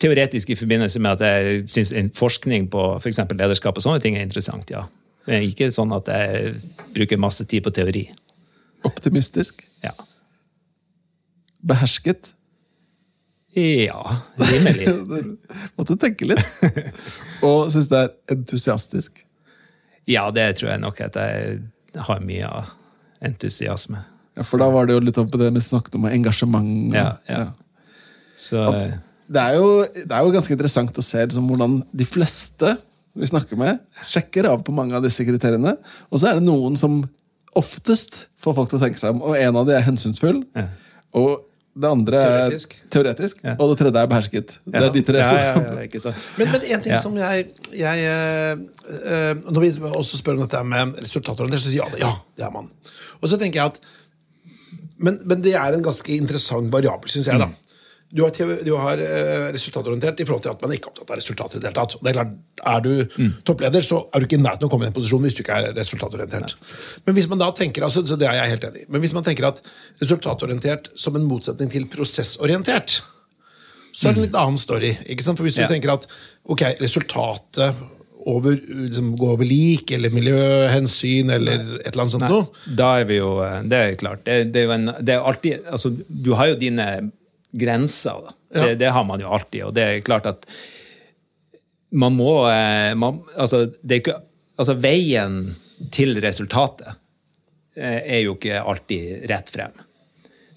[0.00, 3.20] Teoretisk i forbindelse med at jeg syns forskning på f.eks.
[3.34, 4.86] lederskap og sånne ting er interessant, ja.
[5.28, 6.54] Men ikke sånn at jeg
[6.96, 8.06] bruker masse tid på teori.
[8.88, 9.66] Optimistisk.
[9.84, 9.92] Ja.
[11.68, 12.32] Behersket.
[13.58, 14.88] Ja, rimelig.
[15.78, 16.44] Måtte tenke litt.
[17.44, 19.24] Og syns det er entusiastisk.
[20.08, 21.58] Ja, det tror jeg nok at jeg
[22.08, 22.70] har mye av
[23.24, 24.00] entusiasme.
[24.38, 26.94] Ja, For da var det jo litt oppe det vi snakket om engasjement.
[26.94, 27.44] Ja, ja.
[28.38, 28.62] Så
[29.28, 32.76] Det, er jo, det er jo ganske interessant å se liksom, hvordan de fleste
[33.18, 35.74] vi snakker med, sjekker av på mange av disse kriteriene.
[36.08, 37.00] Og så er det noen som
[37.58, 40.44] oftest får folk til å tenke seg om, og en av de er hensynsfull.
[40.56, 40.68] Ja.
[41.18, 41.47] Og
[41.78, 42.72] det andre Teoretisk.
[42.74, 43.54] er teoretisk, Ja.
[43.58, 44.58] og det tredje er behersket.
[44.66, 46.12] Det er de tre ja, som ja, ja.
[46.38, 47.00] Men, én en ting Ja.
[47.02, 47.46] som jeg,
[47.78, 48.52] jeg eh,
[49.04, 52.50] eh, Når vi også spør om dette med resultater, så sier alle ja, det er
[52.54, 52.68] man.
[53.22, 53.80] Og så tenker jeg at
[54.98, 57.38] Men, men det er en ganske interessant variabel, syns jeg.
[57.38, 57.48] da
[58.10, 61.10] du har, TV du har eh, resultatorientert i forhold til at man ikke er opptatt
[61.12, 61.54] av resultat.
[61.56, 61.96] i det hele tatt.
[62.00, 62.30] Det Er klart,
[62.72, 65.26] er du toppleder, så er du ikke i nærheten av å komme i den posisjonen
[65.28, 66.54] hvis du ikke er resultatorientert.
[67.04, 69.12] Men hvis man da tenker, altså, så det er jeg helt enig i, men hvis
[69.18, 69.60] man tenker at
[70.00, 73.00] resultatorientert som en motsetning til prosessorientert,
[73.92, 74.94] så er det en litt annen story.
[75.08, 75.36] ikke sant?
[75.40, 75.68] For hvis du Ja.
[75.68, 76.06] tenker at
[76.48, 77.74] ok, resultatet
[78.28, 82.48] over, liksom, gå over lik, eller miljøhensyn, eller et eller annet sånt noe.
[82.76, 84.24] Da er vi jo eh, Det er klart.
[84.26, 87.10] Det, det er jo en det er alltid Altså, du har jo dine
[87.52, 88.32] grenser.
[88.54, 88.66] Ja.
[88.66, 90.46] Det, det har man jo alltid, og det er klart at
[91.90, 94.18] man må eh, man, Altså, det ikke
[94.58, 95.54] Altså, veien
[95.94, 96.88] til resultatet
[97.78, 99.76] eh, er jo ikke alltid rett frem.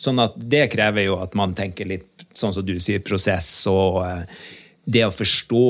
[0.01, 3.99] Sånn at det krever jo at man tenker litt, sånn som du sier, prosess og
[4.01, 4.39] eh,
[4.89, 5.67] det å forstå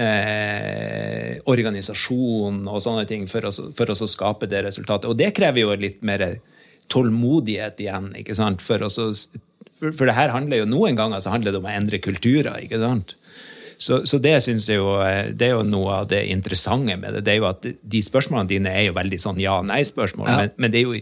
[0.00, 5.10] eh, organisasjon og sånne ting for å, for å så skape det resultatet.
[5.12, 6.24] Og det krever jo litt mer
[6.92, 8.64] tålmodighet igjen, ikke sant?
[8.64, 9.10] For, å så,
[9.82, 12.62] for, for det her handler jo noen ganger så handler det om å endre kulturer,
[12.62, 13.16] ikke sant?
[13.82, 17.16] Så, så det synes jeg jo eh, det er jo noe av det interessante med
[17.18, 17.24] det.
[17.26, 20.36] det er jo at De spørsmålene dine er jo veldig sånn ja-nei-spørsmål, Ja.
[20.44, 21.00] men, men det er jo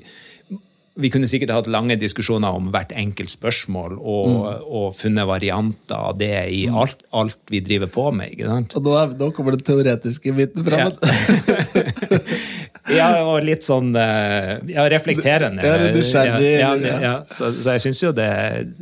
[1.01, 4.33] vi kunne sikkert hatt lange diskusjoner om hvert enkelt spørsmål og,
[4.67, 8.35] og funnet varianter av det i alt, alt vi driver på med.
[8.35, 8.75] ikke sant?
[8.77, 10.91] Og nå, er, nå kommer den teoretiske biten fram.
[10.91, 12.21] Ja,
[13.25, 15.65] og litt sånn eh, ja, reflekterende.
[15.65, 16.97] Ja, nysgjerrig, Ja, ja, ja.
[17.05, 17.15] ja.
[17.31, 18.31] Så, så jeg syns jo det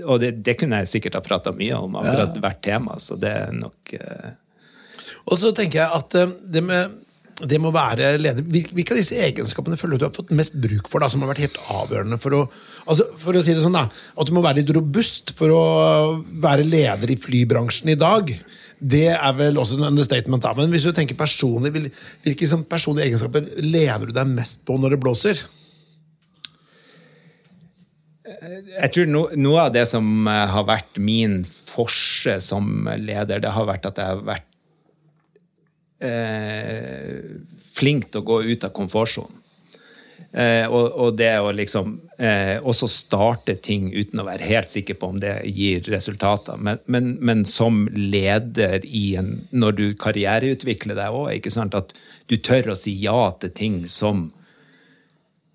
[0.05, 3.35] Og det, det kunne jeg sikkert ha prata mye om, akkurat hvert tema, så det
[3.45, 4.31] er nok uh...
[5.29, 6.97] Og så tenker jeg at eh, det med
[7.47, 8.43] det må være leder.
[8.43, 11.31] Hvilke av disse egenskapene føler du du har fått mest bruk for, da, som har
[11.31, 12.41] vært helt avgjørende for å
[12.89, 13.85] altså For å si det sånn, da.
[14.19, 15.65] At du må være litt robust for å
[16.43, 18.33] være leder i flybransjen i dag.
[18.79, 20.53] Det er vel også en understatement, da.
[20.55, 21.91] Men hvis du tenker personlig,
[22.23, 25.41] hvilke personlige egenskaper lener du deg mest på når det blåser?
[28.29, 33.51] Jeg tror no, noe av det som eh, har vært min forse som leder, det
[33.55, 34.47] har vært at jeg har vært
[36.05, 37.19] eh,
[37.75, 39.43] flink til å gå ut av komfortsonen.
[40.33, 44.99] Eh, og, og det å liksom eh, også starte ting uten å være helt sikker
[45.01, 46.59] på om det gir resultater.
[46.61, 51.95] Men, men, men som leder i en, når du karriereutvikler deg òg, at
[52.29, 54.29] du tør å si ja til ting som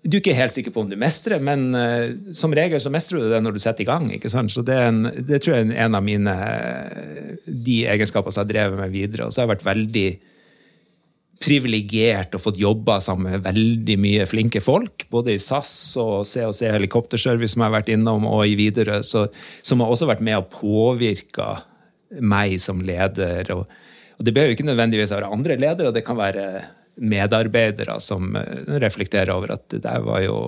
[0.04, 3.22] du er ikke helt sikker på om du mestrer, men uh, som regel så mestrer
[3.22, 4.10] du det når du setter i gang.
[4.12, 4.52] ikke sant?
[4.52, 6.34] Så det, en, det tror jeg er en av mine
[7.46, 9.24] de egenskaper som jeg har drevet med videre.
[9.24, 10.04] Og så har jeg vært veldig
[11.44, 16.62] privilegert og fått jobba sammen med veldig mye flinke folk, både i SAS og COC
[16.72, 20.46] Helikopterservice, som jeg har vært innom, og i Widerøe, som har også vært med å
[20.48, 21.50] påvirke
[22.20, 23.50] meg som leder.
[23.54, 23.68] Og,
[24.18, 26.48] og det behøver ikke nødvendigvis være andre ledere, det kan være
[26.94, 30.38] medarbeidere som eh, reflekterer over at det der var jo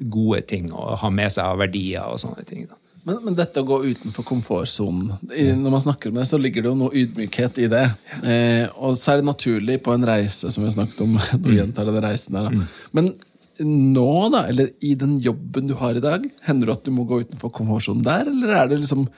[0.00, 2.66] gode ting å ha med seg av verdier og sånne ting.
[2.68, 2.79] Da.
[3.10, 5.16] Men, men dette å gå utenfor komfortsonen
[5.58, 7.86] Når man snakker om det, så ligger det jo noe ydmykhet i det.
[8.22, 11.18] Eh, og så er det naturlig på en reise, som vi har snakket om.
[11.40, 12.68] når vi gjentar denne reisen her, da.
[12.96, 13.12] Men
[13.60, 17.04] nå, da, eller i den jobben du har i dag, hender det at du må
[17.08, 19.08] gå utenfor komfortsonen der, eller er det liksom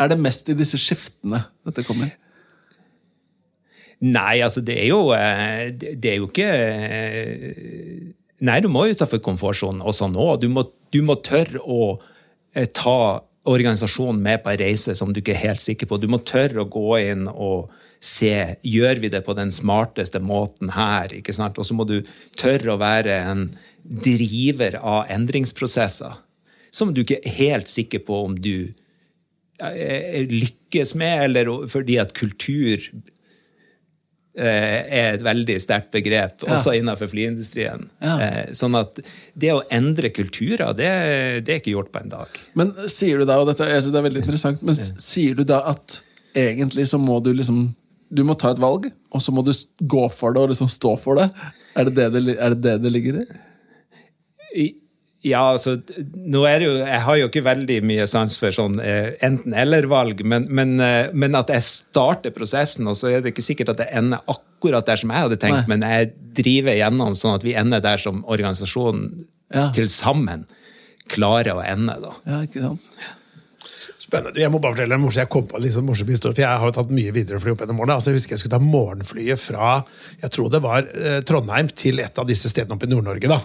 [0.00, 2.10] er det mest i disse skiftene dette kommer?
[4.04, 8.08] Nei, altså det er jo eh, Det det er jo ikke eh,
[8.44, 10.26] Nei, du må utafor komfortsonen også nå.
[10.42, 11.94] Du må, du må tørre å
[12.52, 15.98] eh, ta organisasjonen med på en reise som du ikke er helt sikker på.
[16.00, 17.72] Du må tørre å gå inn og
[18.04, 21.12] se gjør vi det på den smarteste måten her.
[21.12, 21.58] ikke sant?
[21.58, 22.00] Og så må du
[22.40, 23.46] tørre å være en
[23.84, 26.20] driver av endringsprosesser
[26.74, 28.72] som du ikke er helt sikker på om du
[29.62, 33.13] eh, lykkes med, eller fordi at kultur eh,
[34.42, 36.56] er et veldig sterkt begrep, Ja.
[36.56, 37.88] også innenfor flyindustrien.
[38.02, 38.16] Ja.
[38.20, 38.98] Eh, Sånn at
[39.38, 40.90] det å endre kulturer, det,
[41.46, 42.40] det er ikke gjort på en dag.
[42.58, 46.00] Men sier du da, og dette det er veldig interessant, men sier du da at
[46.34, 47.74] egentlig så må du liksom
[48.14, 49.50] Du må ta et valg, og så må du
[49.90, 51.30] gå for det og liksom stå for det?
[51.74, 53.22] Er det det det, er det, det, det ligger
[54.54, 54.74] i?
[55.24, 55.78] Ja, altså,
[56.14, 60.20] nå er det jo, Jeg har jo ikke veldig mye sans for sånn eh, enten-eller-valg,
[60.28, 63.80] men, men, eh, men at jeg starter prosessen, og så er det ikke sikkert at
[63.80, 65.70] det ender akkurat der som jeg hadde tenkt, Nei.
[65.78, 69.70] men jeg driver gjennom sånn at vi ender der som organisasjonen Ja.
[69.76, 70.44] til sammen
[71.08, 71.96] klarer å ende.
[72.04, 72.12] da.
[72.26, 72.80] Ja, ikke sant?
[74.04, 74.36] Spennende.
[74.36, 76.68] Jeg må bare fortelle en jeg kom på en liksom morsom historie, for jeg har
[76.68, 77.94] jo tatt mye viderefly opp gjennom årene.
[77.96, 79.78] Altså, jeg husker jeg skulle ta morgenflyet fra
[80.20, 83.30] jeg tror det var eh, Trondheim til et av disse stedene oppe i Nord-Norge.
[83.30, 83.40] da.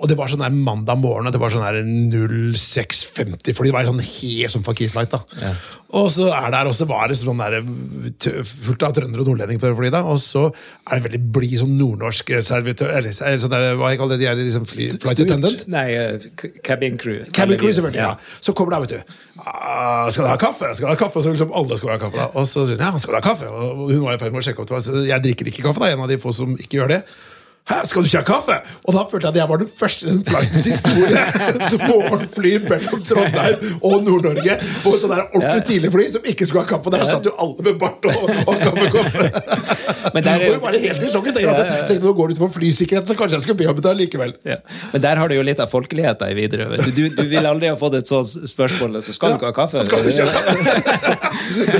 [0.00, 3.68] Og det var sånn der mandag morgen, og det var sånn der 0650-fly.
[3.68, 5.12] Det var sånn helt sånn fakirflight.
[5.12, 5.52] da.
[6.00, 7.58] Og så er der, og så var det sånn der,
[8.46, 9.96] fullt av trøndere og nordlendinger på det flyet.
[9.98, 13.92] da, Og så er det veldig blid sånn nordnorsk servitør, eller eller sånn der, hva
[13.92, 15.66] jeg kaller det, de er liksom fly, flight attendant.
[15.68, 17.20] Nei, uh, cabin crew.
[17.36, 18.00] Cabin crew, selvfølgelig.
[18.00, 18.14] ja.
[18.40, 19.18] Så kommer det, vet du.
[19.40, 20.70] Ah, skal du ha kaffe?
[20.76, 21.20] Skal du ha kaffe?
[21.20, 22.16] Og så liksom alle skal ha kaffe.
[22.18, 22.28] da.
[22.34, 23.50] Og så sier hun ja, skal du ha kaffe?
[23.50, 24.70] Og hun var i ferd med å sjekke opp.
[24.70, 24.86] til meg.
[24.86, 25.92] så Jeg drikker ikke kaffe, da.
[25.94, 27.00] En av de få som ikke gjør det.
[27.68, 28.54] Hæ, skal du ikke ha kaffe?
[28.88, 31.20] Og da følte jeg at jeg var den første i den flightens historie
[31.70, 36.64] som morgenflyr mellom Trondheim og Nord-Norge på et sånn ordentlig tidlig fly som ikke skulle
[36.64, 36.90] ha kaffe.
[36.94, 39.12] Der satt jo alle med bart og, og kaffekopp.
[40.16, 41.28] Men der er Og jo- jeg bare helt i sjokk.
[41.30, 43.94] Tenker at tenkte, nå går det utover flysikkerheten, så kanskje jeg skal be om det
[44.00, 44.34] likevel.
[44.48, 44.56] Ja.
[44.94, 46.80] Men der har du jo litt av folkeligheten i Widerøe.
[46.80, 48.98] Du, du, du ville aldri ha fått et sånt spørsmål.
[49.06, 49.84] Så skal du ikke ha kaffe?
[49.86, 51.70] Skal du ikke ha kaffe?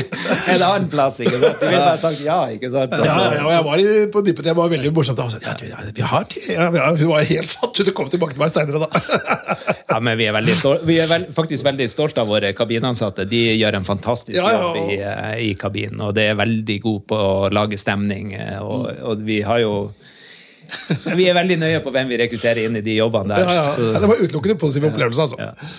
[0.54, 1.58] en annen plass, ikke sant?
[1.60, 2.94] Du ville bare sagt ja, ikke sant?
[2.94, 3.10] Altså.
[3.10, 4.50] ja, ja, og jeg var på dypet.
[4.52, 5.20] Jeg var veldig morsomt.
[5.40, 6.46] Ja, du, ja, vi har tid.
[6.52, 9.00] Ja, vi hun var helt satt ut og kom tilbake til meg seinere, da.
[9.92, 10.38] ja, men vi er,
[10.88, 13.24] vi er vel, faktisk veldig stolte av våre kabinansatte.
[13.30, 16.78] De gjør en fantastisk Ja, ja, jobb i, eh, i kabinen, og det er veldig
[16.84, 18.34] god på å lage stemning.
[18.36, 19.74] eh, Og, og vi har jo
[21.16, 23.48] Vi er veldig nøye på hvem vi rekrutterer inn i de jobbene der.
[23.48, 23.70] Ja, ja.
[23.74, 25.40] Så, Det var utelukkende positive opplevelser, altså.
[25.40, 25.70] Ja.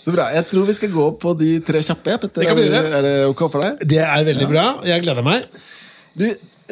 [0.00, 0.28] Så bra.
[0.32, 2.14] Jeg tror vi skal gå på de tre kjappe.
[2.22, 2.40] Petter.
[2.40, 2.92] Det kan vi Er gjøre.
[2.96, 3.82] er det ok for deg?
[3.90, 4.66] Det er veldig bra.
[4.88, 5.44] Jeg gleder meg.
[6.16, 6.24] Du,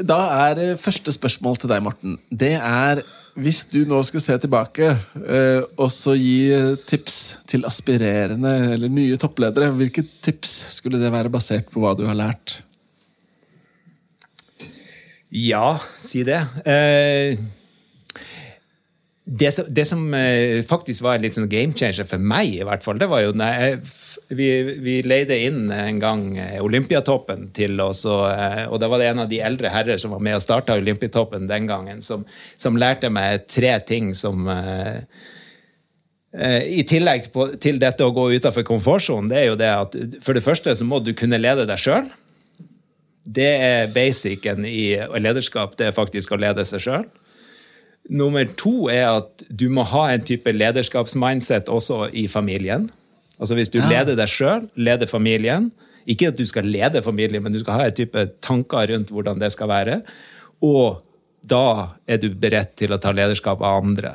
[0.03, 0.19] da
[0.49, 2.19] er eh, første spørsmål til deg, Morten.
[2.31, 3.05] Det er
[3.37, 7.17] hvis du nå skulle se tilbake eh, og så gi eh, tips
[7.51, 12.17] til aspirerende eller nye toppledere, hvilke tips skulle det være basert på hva du har
[12.17, 12.63] lært?
[15.37, 16.41] Ja, si det.
[16.65, 17.37] Eh,
[19.27, 20.05] det som, det som
[20.71, 23.35] faktisk var en litt sånn game changer for meg, i hvert fall, det var jo
[23.37, 23.81] når jeg,
[24.29, 29.03] vi, vi leide inn en gang eh, Olympiatoppen til oss, og, eh, og da var
[29.03, 32.27] det en av de eldre herrer som var med og starta Olympiatoppen den gangen, som,
[32.59, 35.03] som lærte meg tre ting som eh,
[36.37, 37.31] i tillegg
[37.63, 40.85] til dette å gå utenfor komfortsonen, det er jo det at for det første så
[40.85, 42.11] må du kunne lede deg sjøl.
[43.25, 47.07] Det er basicen i lederskap, det er faktisk å lede seg sjøl.
[48.13, 52.91] Nummer to er at du må ha en type lederskapsmindset også i familien.
[53.41, 55.71] Altså Hvis du leder deg sjøl, leder familien
[56.09, 59.43] Ikke at du skal lede familien, men du skal ha en type tanker rundt hvordan
[59.43, 60.01] det skal være.
[60.65, 61.03] Og
[61.47, 64.15] da er du beredt til å ta lederskap av andre.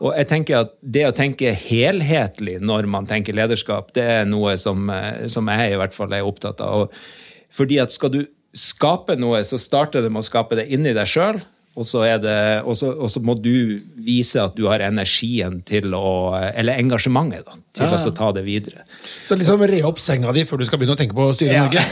[0.00, 4.56] Og jeg tenker at Det å tenke helhetlig når man tenker lederskap, det er noe
[4.60, 6.84] som, eh, som jeg i hvert fall er opptatt av.
[6.84, 10.92] Og fordi at Skal du skape noe, så starter det med å skape det inni
[10.94, 11.40] deg sjøl.
[11.74, 15.56] Og så, er det, og, så, og så må du vise at du har energien
[15.66, 18.84] til å Eller engasjementet da, til å ta det videre.
[19.26, 21.56] Så liksom re opp senga di før du skal begynne å tenke på å styre
[21.56, 21.64] Ja.
[21.66, 21.82] Norge.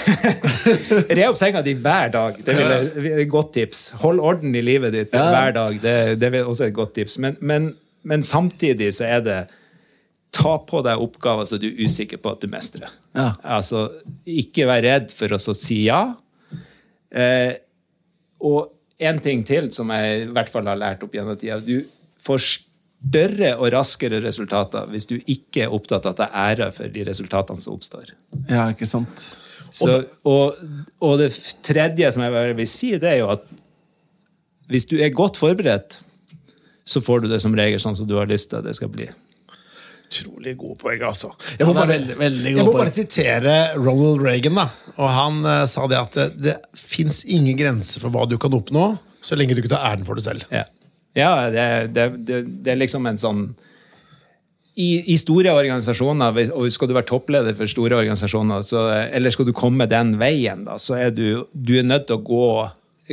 [1.18, 2.38] Re opp senga di hver dag.
[2.46, 3.88] Det er et godt tips.
[4.04, 5.80] Hold orden i livet ditt hver dag.
[5.82, 7.18] Det, det er også et godt tips.
[7.22, 7.72] Men, men,
[8.06, 9.40] men samtidig så er det
[10.32, 12.88] Ta på deg oppgaver som du er usikker på at du mestrer.
[13.12, 13.34] Ja.
[13.44, 13.82] Altså,
[14.24, 16.14] ikke vær redd for å så si ja.
[17.12, 17.58] Eh,
[18.40, 18.70] og
[19.08, 21.58] en ting til som jeg i hvert fall har lært opp gjennom tida.
[21.62, 21.84] Du
[22.22, 26.92] får større og raskere resultater hvis du ikke er opptatt av å ta ære for
[26.92, 28.14] de resultatene som oppstår.
[28.50, 29.26] Ja, ikke sant?
[29.72, 30.58] Så, og,
[31.00, 31.32] og det
[31.64, 33.46] tredje som jeg vil si, det er jo at
[34.72, 35.98] hvis du er godt forberedt,
[36.84, 38.90] så får du det som regel sånn som du har lyst til at det skal
[38.92, 39.08] bli.
[40.12, 41.30] Utrolig gode poeng, altså.
[41.56, 44.58] Jeg må, bare, veldig, veldig jeg må bare sitere Ronald Reagan.
[44.60, 44.66] da
[44.98, 48.52] Og Han uh, sa det at det, det fins ingen grenser for hva du kan
[48.52, 48.90] oppnå,
[49.24, 50.44] så lenge du ikke tar æren for det selv.
[50.52, 50.66] Ja,
[51.16, 53.44] ja det, det, det, er liksom en sånn
[54.74, 59.48] i, I store organisasjoner, og skal du være toppleder for store organisasjoner, så, eller skal
[59.48, 62.46] du komme den veien, da, så er du, du er nødt til å gå,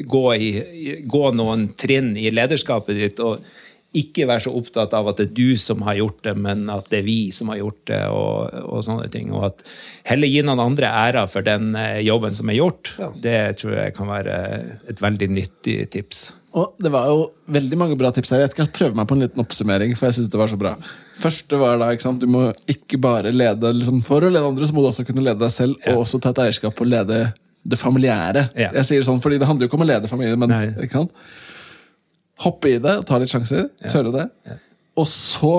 [0.07, 3.19] gå, i, i- gå noen trinn i lederskapet ditt.
[3.19, 3.43] og
[3.97, 6.91] ikke være så opptatt av at det er du som har gjort det, men at
[6.91, 8.01] det er vi som har gjort det.
[8.13, 9.63] og, og sånne ting, og at
[10.09, 12.95] Heller gi noen andre æra for den eh, jobben som er gjort.
[13.21, 14.37] Det tror jeg kan være
[14.89, 16.21] et veldig nyttig tips.
[16.57, 18.41] Og det var jo veldig mange bra tips her.
[18.41, 19.93] Jeg skal prøve meg på en liten oppsummering.
[19.97, 20.71] for jeg synes det var så bra.
[21.19, 24.65] Første var da, ikke sant, Du må ikke bare lede liksom, For å lede andre,
[24.65, 27.21] så må du også kunne lede deg selv, og også ta et eierskap og lede
[27.69, 28.47] det familiære.
[28.57, 28.71] Ja.
[28.79, 30.65] Jeg sier det sånn, fordi Det handler jo ikke om å lede familien, men Nei.
[30.85, 31.13] ikke sant?
[32.45, 33.67] Hoppe i det ta litt sjanser.
[33.89, 34.27] Tørre det.
[34.99, 35.53] Og så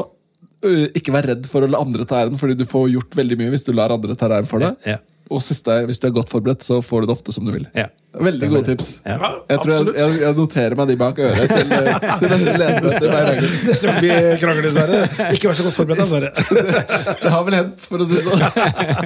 [0.97, 3.55] ikke være redd for å la andre ta æren, fordi du får gjort veldig mye
[3.55, 4.75] hvis du lar andre ta æren for det.
[4.89, 4.99] Ja.
[5.31, 7.67] Og siste hvis du er godt forberedt, så får du det ofte som du vil.
[7.79, 7.87] Ja.
[8.19, 8.89] Veldig gode tips.
[9.07, 9.15] Ja.
[9.47, 13.11] Jeg tror jeg, jeg, jeg noterer meg de bak øret til, til neste ledermøte.
[13.13, 13.45] hver gang.
[13.69, 14.11] Neste gang vi
[14.43, 15.29] krangler, dessverre.
[15.37, 16.33] Ikke vær så godt forberedt, dessverre.
[16.49, 17.15] Sverre.
[17.23, 18.43] Det har vel hendt, for å si det sånn.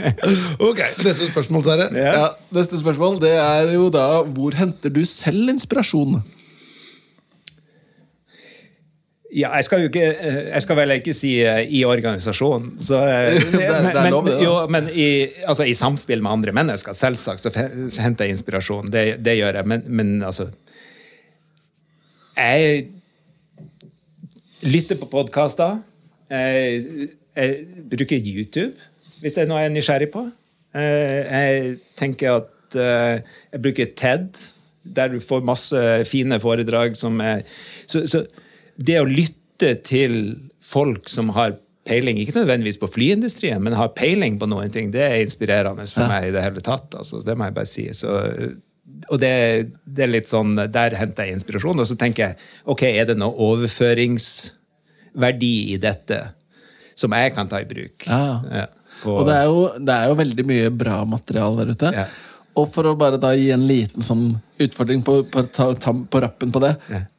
[0.71, 1.91] Ok, Neste spørsmål, Sverre.
[2.01, 6.23] Ja, neste spørsmål det er jo da hvor henter du selv inspirasjon?
[9.35, 12.77] Ja, jeg skal jo ikke eh, Jeg skal vel ikke si eh, i organisasjonen.
[12.79, 18.37] Så, eh, jo, men i, altså, i samspill med andre mennesker, selvsagt, så henter jeg
[18.37, 18.87] inspirasjon.
[18.95, 19.71] Det, det gjør jeg.
[19.73, 20.53] Men, men altså
[22.39, 22.87] Jeg
[24.63, 25.83] lytter på podkaster.
[26.31, 27.59] Jeg, jeg
[27.91, 28.75] bruker YouTube
[29.25, 30.21] hvis det er noe jeg er nysgjerrig på.
[30.77, 34.41] Jeg tenker at jeg bruker TED
[34.85, 37.47] der du får masse fine foredrag som er
[37.89, 38.27] Så, så
[38.77, 44.39] det å lytte til folk som har peiling, ikke nødvendigvis på flyindustrien, men har peiling
[44.41, 46.89] på noen ting, det er inspirerende for meg i det hele tatt.
[46.97, 47.85] Altså, det må jeg bare si.
[47.97, 48.09] Så,
[49.11, 49.35] og det,
[49.85, 51.81] det, er litt sånn, Der henter jeg inspirasjon.
[51.83, 52.35] Og så tenker jeg
[52.71, 56.19] ok, er det noe overføringsverdi i dette
[56.97, 57.97] som jeg kan ta i bruk?
[58.09, 58.41] Ja.
[58.49, 58.67] Ja,
[59.03, 61.89] på, Og det er, jo, det er jo veldig mye bra materiale der ute.
[61.93, 62.07] Ja.
[62.55, 66.61] Og for å bare da gi en liten sånn utfordring på, på, på rappen på
[66.63, 66.75] det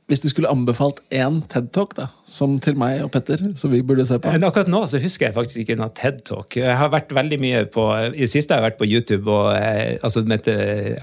[0.06, 4.06] Hvis du skulle anbefalt én TED-talk da, som til meg og Petter, som vi burde
[4.08, 6.58] se på Men akkurat nå så husker jeg faktisk ikke noe TED-talk.
[6.58, 9.52] Jeg har vært veldig mye på, I det siste har jeg vært på YouTube og
[9.54, 10.50] eh, altså med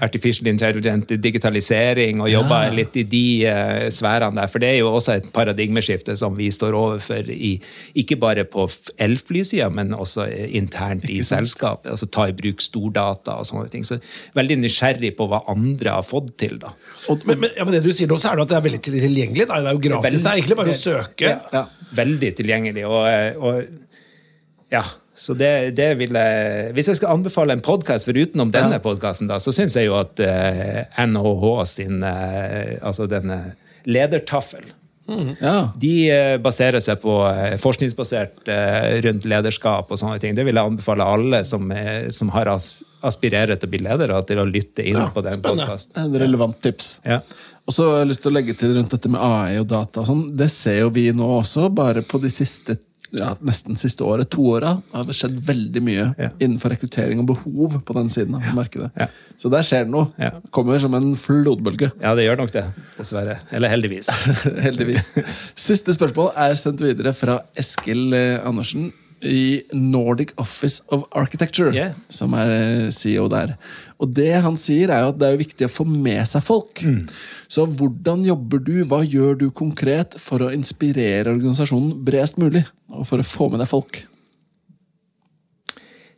[0.03, 4.51] artificial intelligent digitalisering og jobba litt i de eh, sfærene der.
[4.51, 7.55] For det er jo også et paradigmeskifte som vi står overfor, i,
[8.03, 8.67] ikke bare på
[9.01, 11.93] elflysida, men også eh, internt i selskapet.
[11.95, 13.87] Altså ta i bruk stordata og sånne ting.
[13.87, 14.01] Så
[14.35, 16.75] veldig nysgjerrig på hva andre har fått til, da.
[17.07, 18.83] Men, men, ja, men det du sier nå, så er det at det er veldig
[18.89, 19.47] tilgjengelig.
[19.47, 19.63] Da.
[19.63, 20.19] Det er jo gratis.
[20.19, 21.12] Det er egentlig bare å søke.
[21.21, 21.65] Ja.
[21.93, 22.85] Veldig tilgjengelig.
[22.89, 23.05] Og,
[23.37, 23.63] og
[24.73, 24.83] ja,
[25.15, 29.53] så det, det vil jeg Hvis jeg skal anbefale en podkast forutenom denne podkasten, så
[29.53, 33.53] syns jeg jo at uh, NHH sin uh, Altså denne
[33.85, 34.71] ledertaffel
[35.43, 35.73] Ja.
[35.75, 40.31] de eh, baserer seg på eh, forskningsbasert eh, rundt lederskap og sånne ting.
[40.37, 42.69] Det vil jeg anbefale alle som, eh, som har as
[43.03, 45.91] aspirerer til å bli ledere, til å lytte inn Ja, på den podkasten.
[46.05, 47.01] Et relevant tips.
[47.03, 47.17] Ja.
[47.67, 50.01] Og så har jeg lyst til å legge til rundt dette med AI og data.
[50.01, 50.23] og sånn.
[50.35, 52.75] Det ser jo vi nå også, bare på de siste
[53.13, 56.29] ja, nesten siste året, to åra, har det skjedd veldig mye Ja.
[56.41, 58.87] innenfor rekruttering og behov på den siden av markedet.
[58.97, 59.05] Ja.
[59.37, 60.07] Så der skjer det noe.
[60.17, 60.31] Ja.
[60.49, 61.91] Kommer som en flodbølge.
[62.01, 62.63] ja, det gjør nok det.
[62.97, 63.37] Dessverre.
[63.51, 64.09] Eller heldigvis.
[64.65, 65.11] Heldigvis.
[65.69, 68.89] Siste spørsmål er sendt videre fra Eskil eh, Andersen
[69.23, 71.93] i Nordic Office of Architecture, Yeah.
[72.09, 73.55] som er eh, CEO der.
[74.03, 76.81] Og det han sier, er jo at det er viktig å få med seg folk.
[77.47, 82.65] Så hvordan jobber du, hva gjør du konkret for å inspirere organisasjonen bredest mulig?
[82.91, 84.01] Og for å få med deg folk?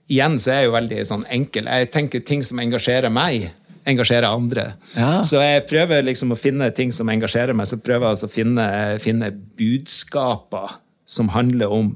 [0.06, 1.66] igjen så er jeg jo veldig sånn enkel.
[1.66, 3.48] Jeg tenker ting som engasjerer meg,
[3.90, 4.66] engasjerer andre.
[4.94, 5.22] Ja.
[5.26, 8.34] Så jeg prøver liksom å finne ting som engasjerer meg, så prøver jeg altså å
[8.36, 8.68] finne,
[9.02, 10.76] finne budskaper
[11.10, 11.96] som handler om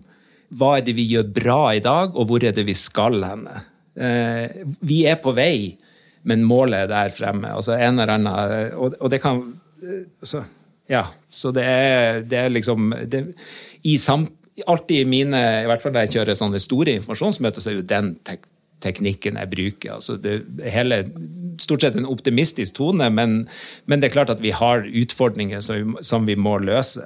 [0.57, 3.61] hva er det vi gjør bra i dag, og hvor er det vi skal henne.
[3.99, 5.75] Eh, vi er på vei,
[6.29, 7.51] men målet er der fremme.
[7.53, 9.43] Altså en eller annen, og, og det kan
[9.83, 10.45] eh, altså,
[10.89, 13.27] Ja, så det er, det er liksom det,
[13.85, 14.33] i samt,
[14.67, 17.83] Alltid i mine, i hvert fall når jeg kjører sånne store informasjonsmøter, så er jo
[17.87, 18.41] den tek
[18.83, 19.93] teknikken jeg bruker.
[19.95, 20.41] Altså det
[20.71, 21.01] hele,
[21.59, 23.41] stort sett en optimistisk tone, men,
[23.87, 27.05] men det er klart at vi har utfordringer som vi, som vi må løse.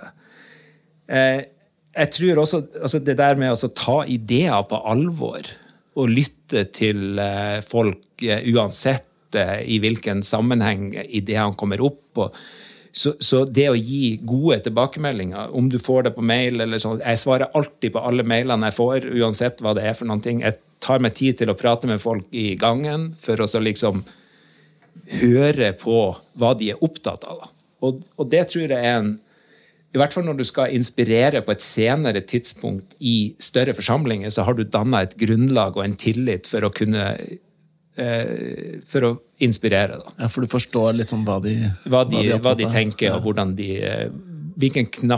[1.09, 1.45] Eh,
[1.93, 5.45] jeg tror også altså det der med å ta ideer på alvor
[5.93, 12.01] og lytte til eh, folk eh, uansett eh, i hvilken sammenheng ideene kommer opp.
[12.17, 12.39] Og,
[12.93, 17.01] så, så det å gi gode tilbakemeldinger, om du får det på mail eller sånn
[17.01, 20.41] Jeg svarer alltid på alle mailene jeg får, uansett hva det er for noen ting.
[20.45, 24.01] Jeg tar meg tid til å prate med folk i gangen for å så liksom
[25.21, 25.99] høre på
[26.41, 27.47] hva de er opptatt av.
[27.85, 29.13] Og, og det tror jeg er en
[29.93, 34.45] i hvert fall når du skal inspirere på et senere tidspunkt i større forsamlinger, så
[34.47, 39.11] har du danna et grunnlag og en tillit for å kunne eh, For å
[39.45, 40.15] inspirere, da.
[40.17, 41.53] Ja, For du forstår litt sånn hva de,
[41.85, 43.69] Hva de, hva de hva de tenker, og hvordan de
[44.57, 45.13] Hvilken Hvilken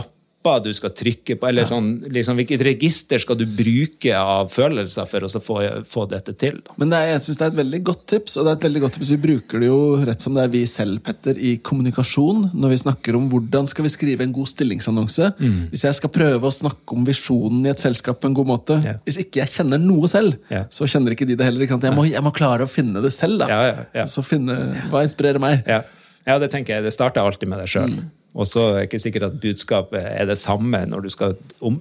[0.46, 5.06] knapper du skal trykke på, eller sånn, liksom, hvilket register skal du bruke av følelser
[5.08, 6.60] for å få, få dette til.
[6.64, 6.74] Da.
[6.80, 8.66] Men det er, jeg synes det er et veldig godt tips, og det er et
[8.66, 9.10] veldig godt tips.
[9.14, 12.50] Vi bruker det jo rett som det er vi selv, Petter, i kommunikasjon.
[12.54, 15.32] Når vi snakker om hvordan skal vi skrive en god stillingsannonse.
[15.40, 15.58] Mm.
[15.72, 18.78] Hvis jeg skal prøve å snakke om visjonen i et selskap på en god måte.
[18.86, 18.96] Ja.
[19.06, 20.64] Hvis ikke jeg kjenner noe selv, Ja.
[20.70, 21.66] så kjenner ikke de det heller.
[21.66, 23.48] Jeg, må, jeg må klare å finne det selv, da.
[23.50, 24.06] Ja, ja, ja.
[24.10, 24.56] Så finne
[24.92, 25.64] hva inspirerer meg.
[25.66, 25.82] Ja.
[26.26, 26.86] ja, det tenker jeg.
[26.86, 27.96] Det starter alltid med deg sjøl.
[28.36, 31.80] Og så er det ikke sikkert at budskapet er det samme når du skal om,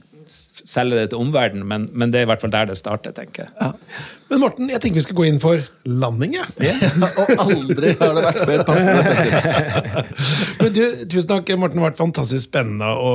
[0.66, 3.46] selge det til omverdenen, men, men det er i hvert fall der det starter, tenker
[3.46, 3.74] jeg.
[4.32, 6.34] Men Morten, jeg tenker vi skal gå inn for landing.
[6.34, 6.48] jeg.
[7.22, 9.04] og aldri har det vært mer passende.
[10.62, 10.82] Men du,
[11.12, 11.78] tusen takk, Morten.
[11.78, 13.12] Det har vært fantastisk spennende å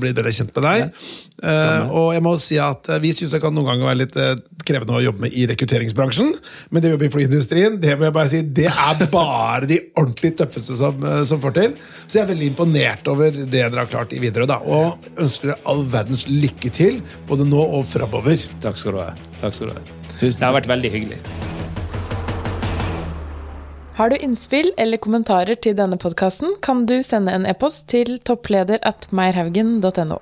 [0.00, 1.06] bli bedre kjent med deg.
[1.40, 4.16] Eh, og jeg må si at eh, Vi syns det kan noen ganger være litt
[4.20, 4.34] uh,
[4.66, 6.34] krevende å jobbe med i rekrutteringsbransjen,
[6.68, 9.78] men det vi jobber i flyindustrien, det må jeg bare si, det er bare de
[9.94, 11.76] ordentlig tøffeste som, uh, som får til.
[12.04, 14.50] Så jeg er veldig imponert over det dere har klart i Widerøe.
[14.50, 18.44] da, Og ønsker dere all verdens lykke til, både nå og framover.
[18.60, 19.14] Takk skal du ha.
[19.40, 19.86] Takk skal du ha.
[20.18, 21.22] Tusen Det har vært veldig hyggelig.
[23.96, 28.80] Har du innspill eller kommentarer til denne podkasten, kan du sende en e-post til toppleder
[28.88, 30.20] at meierhaugen.no.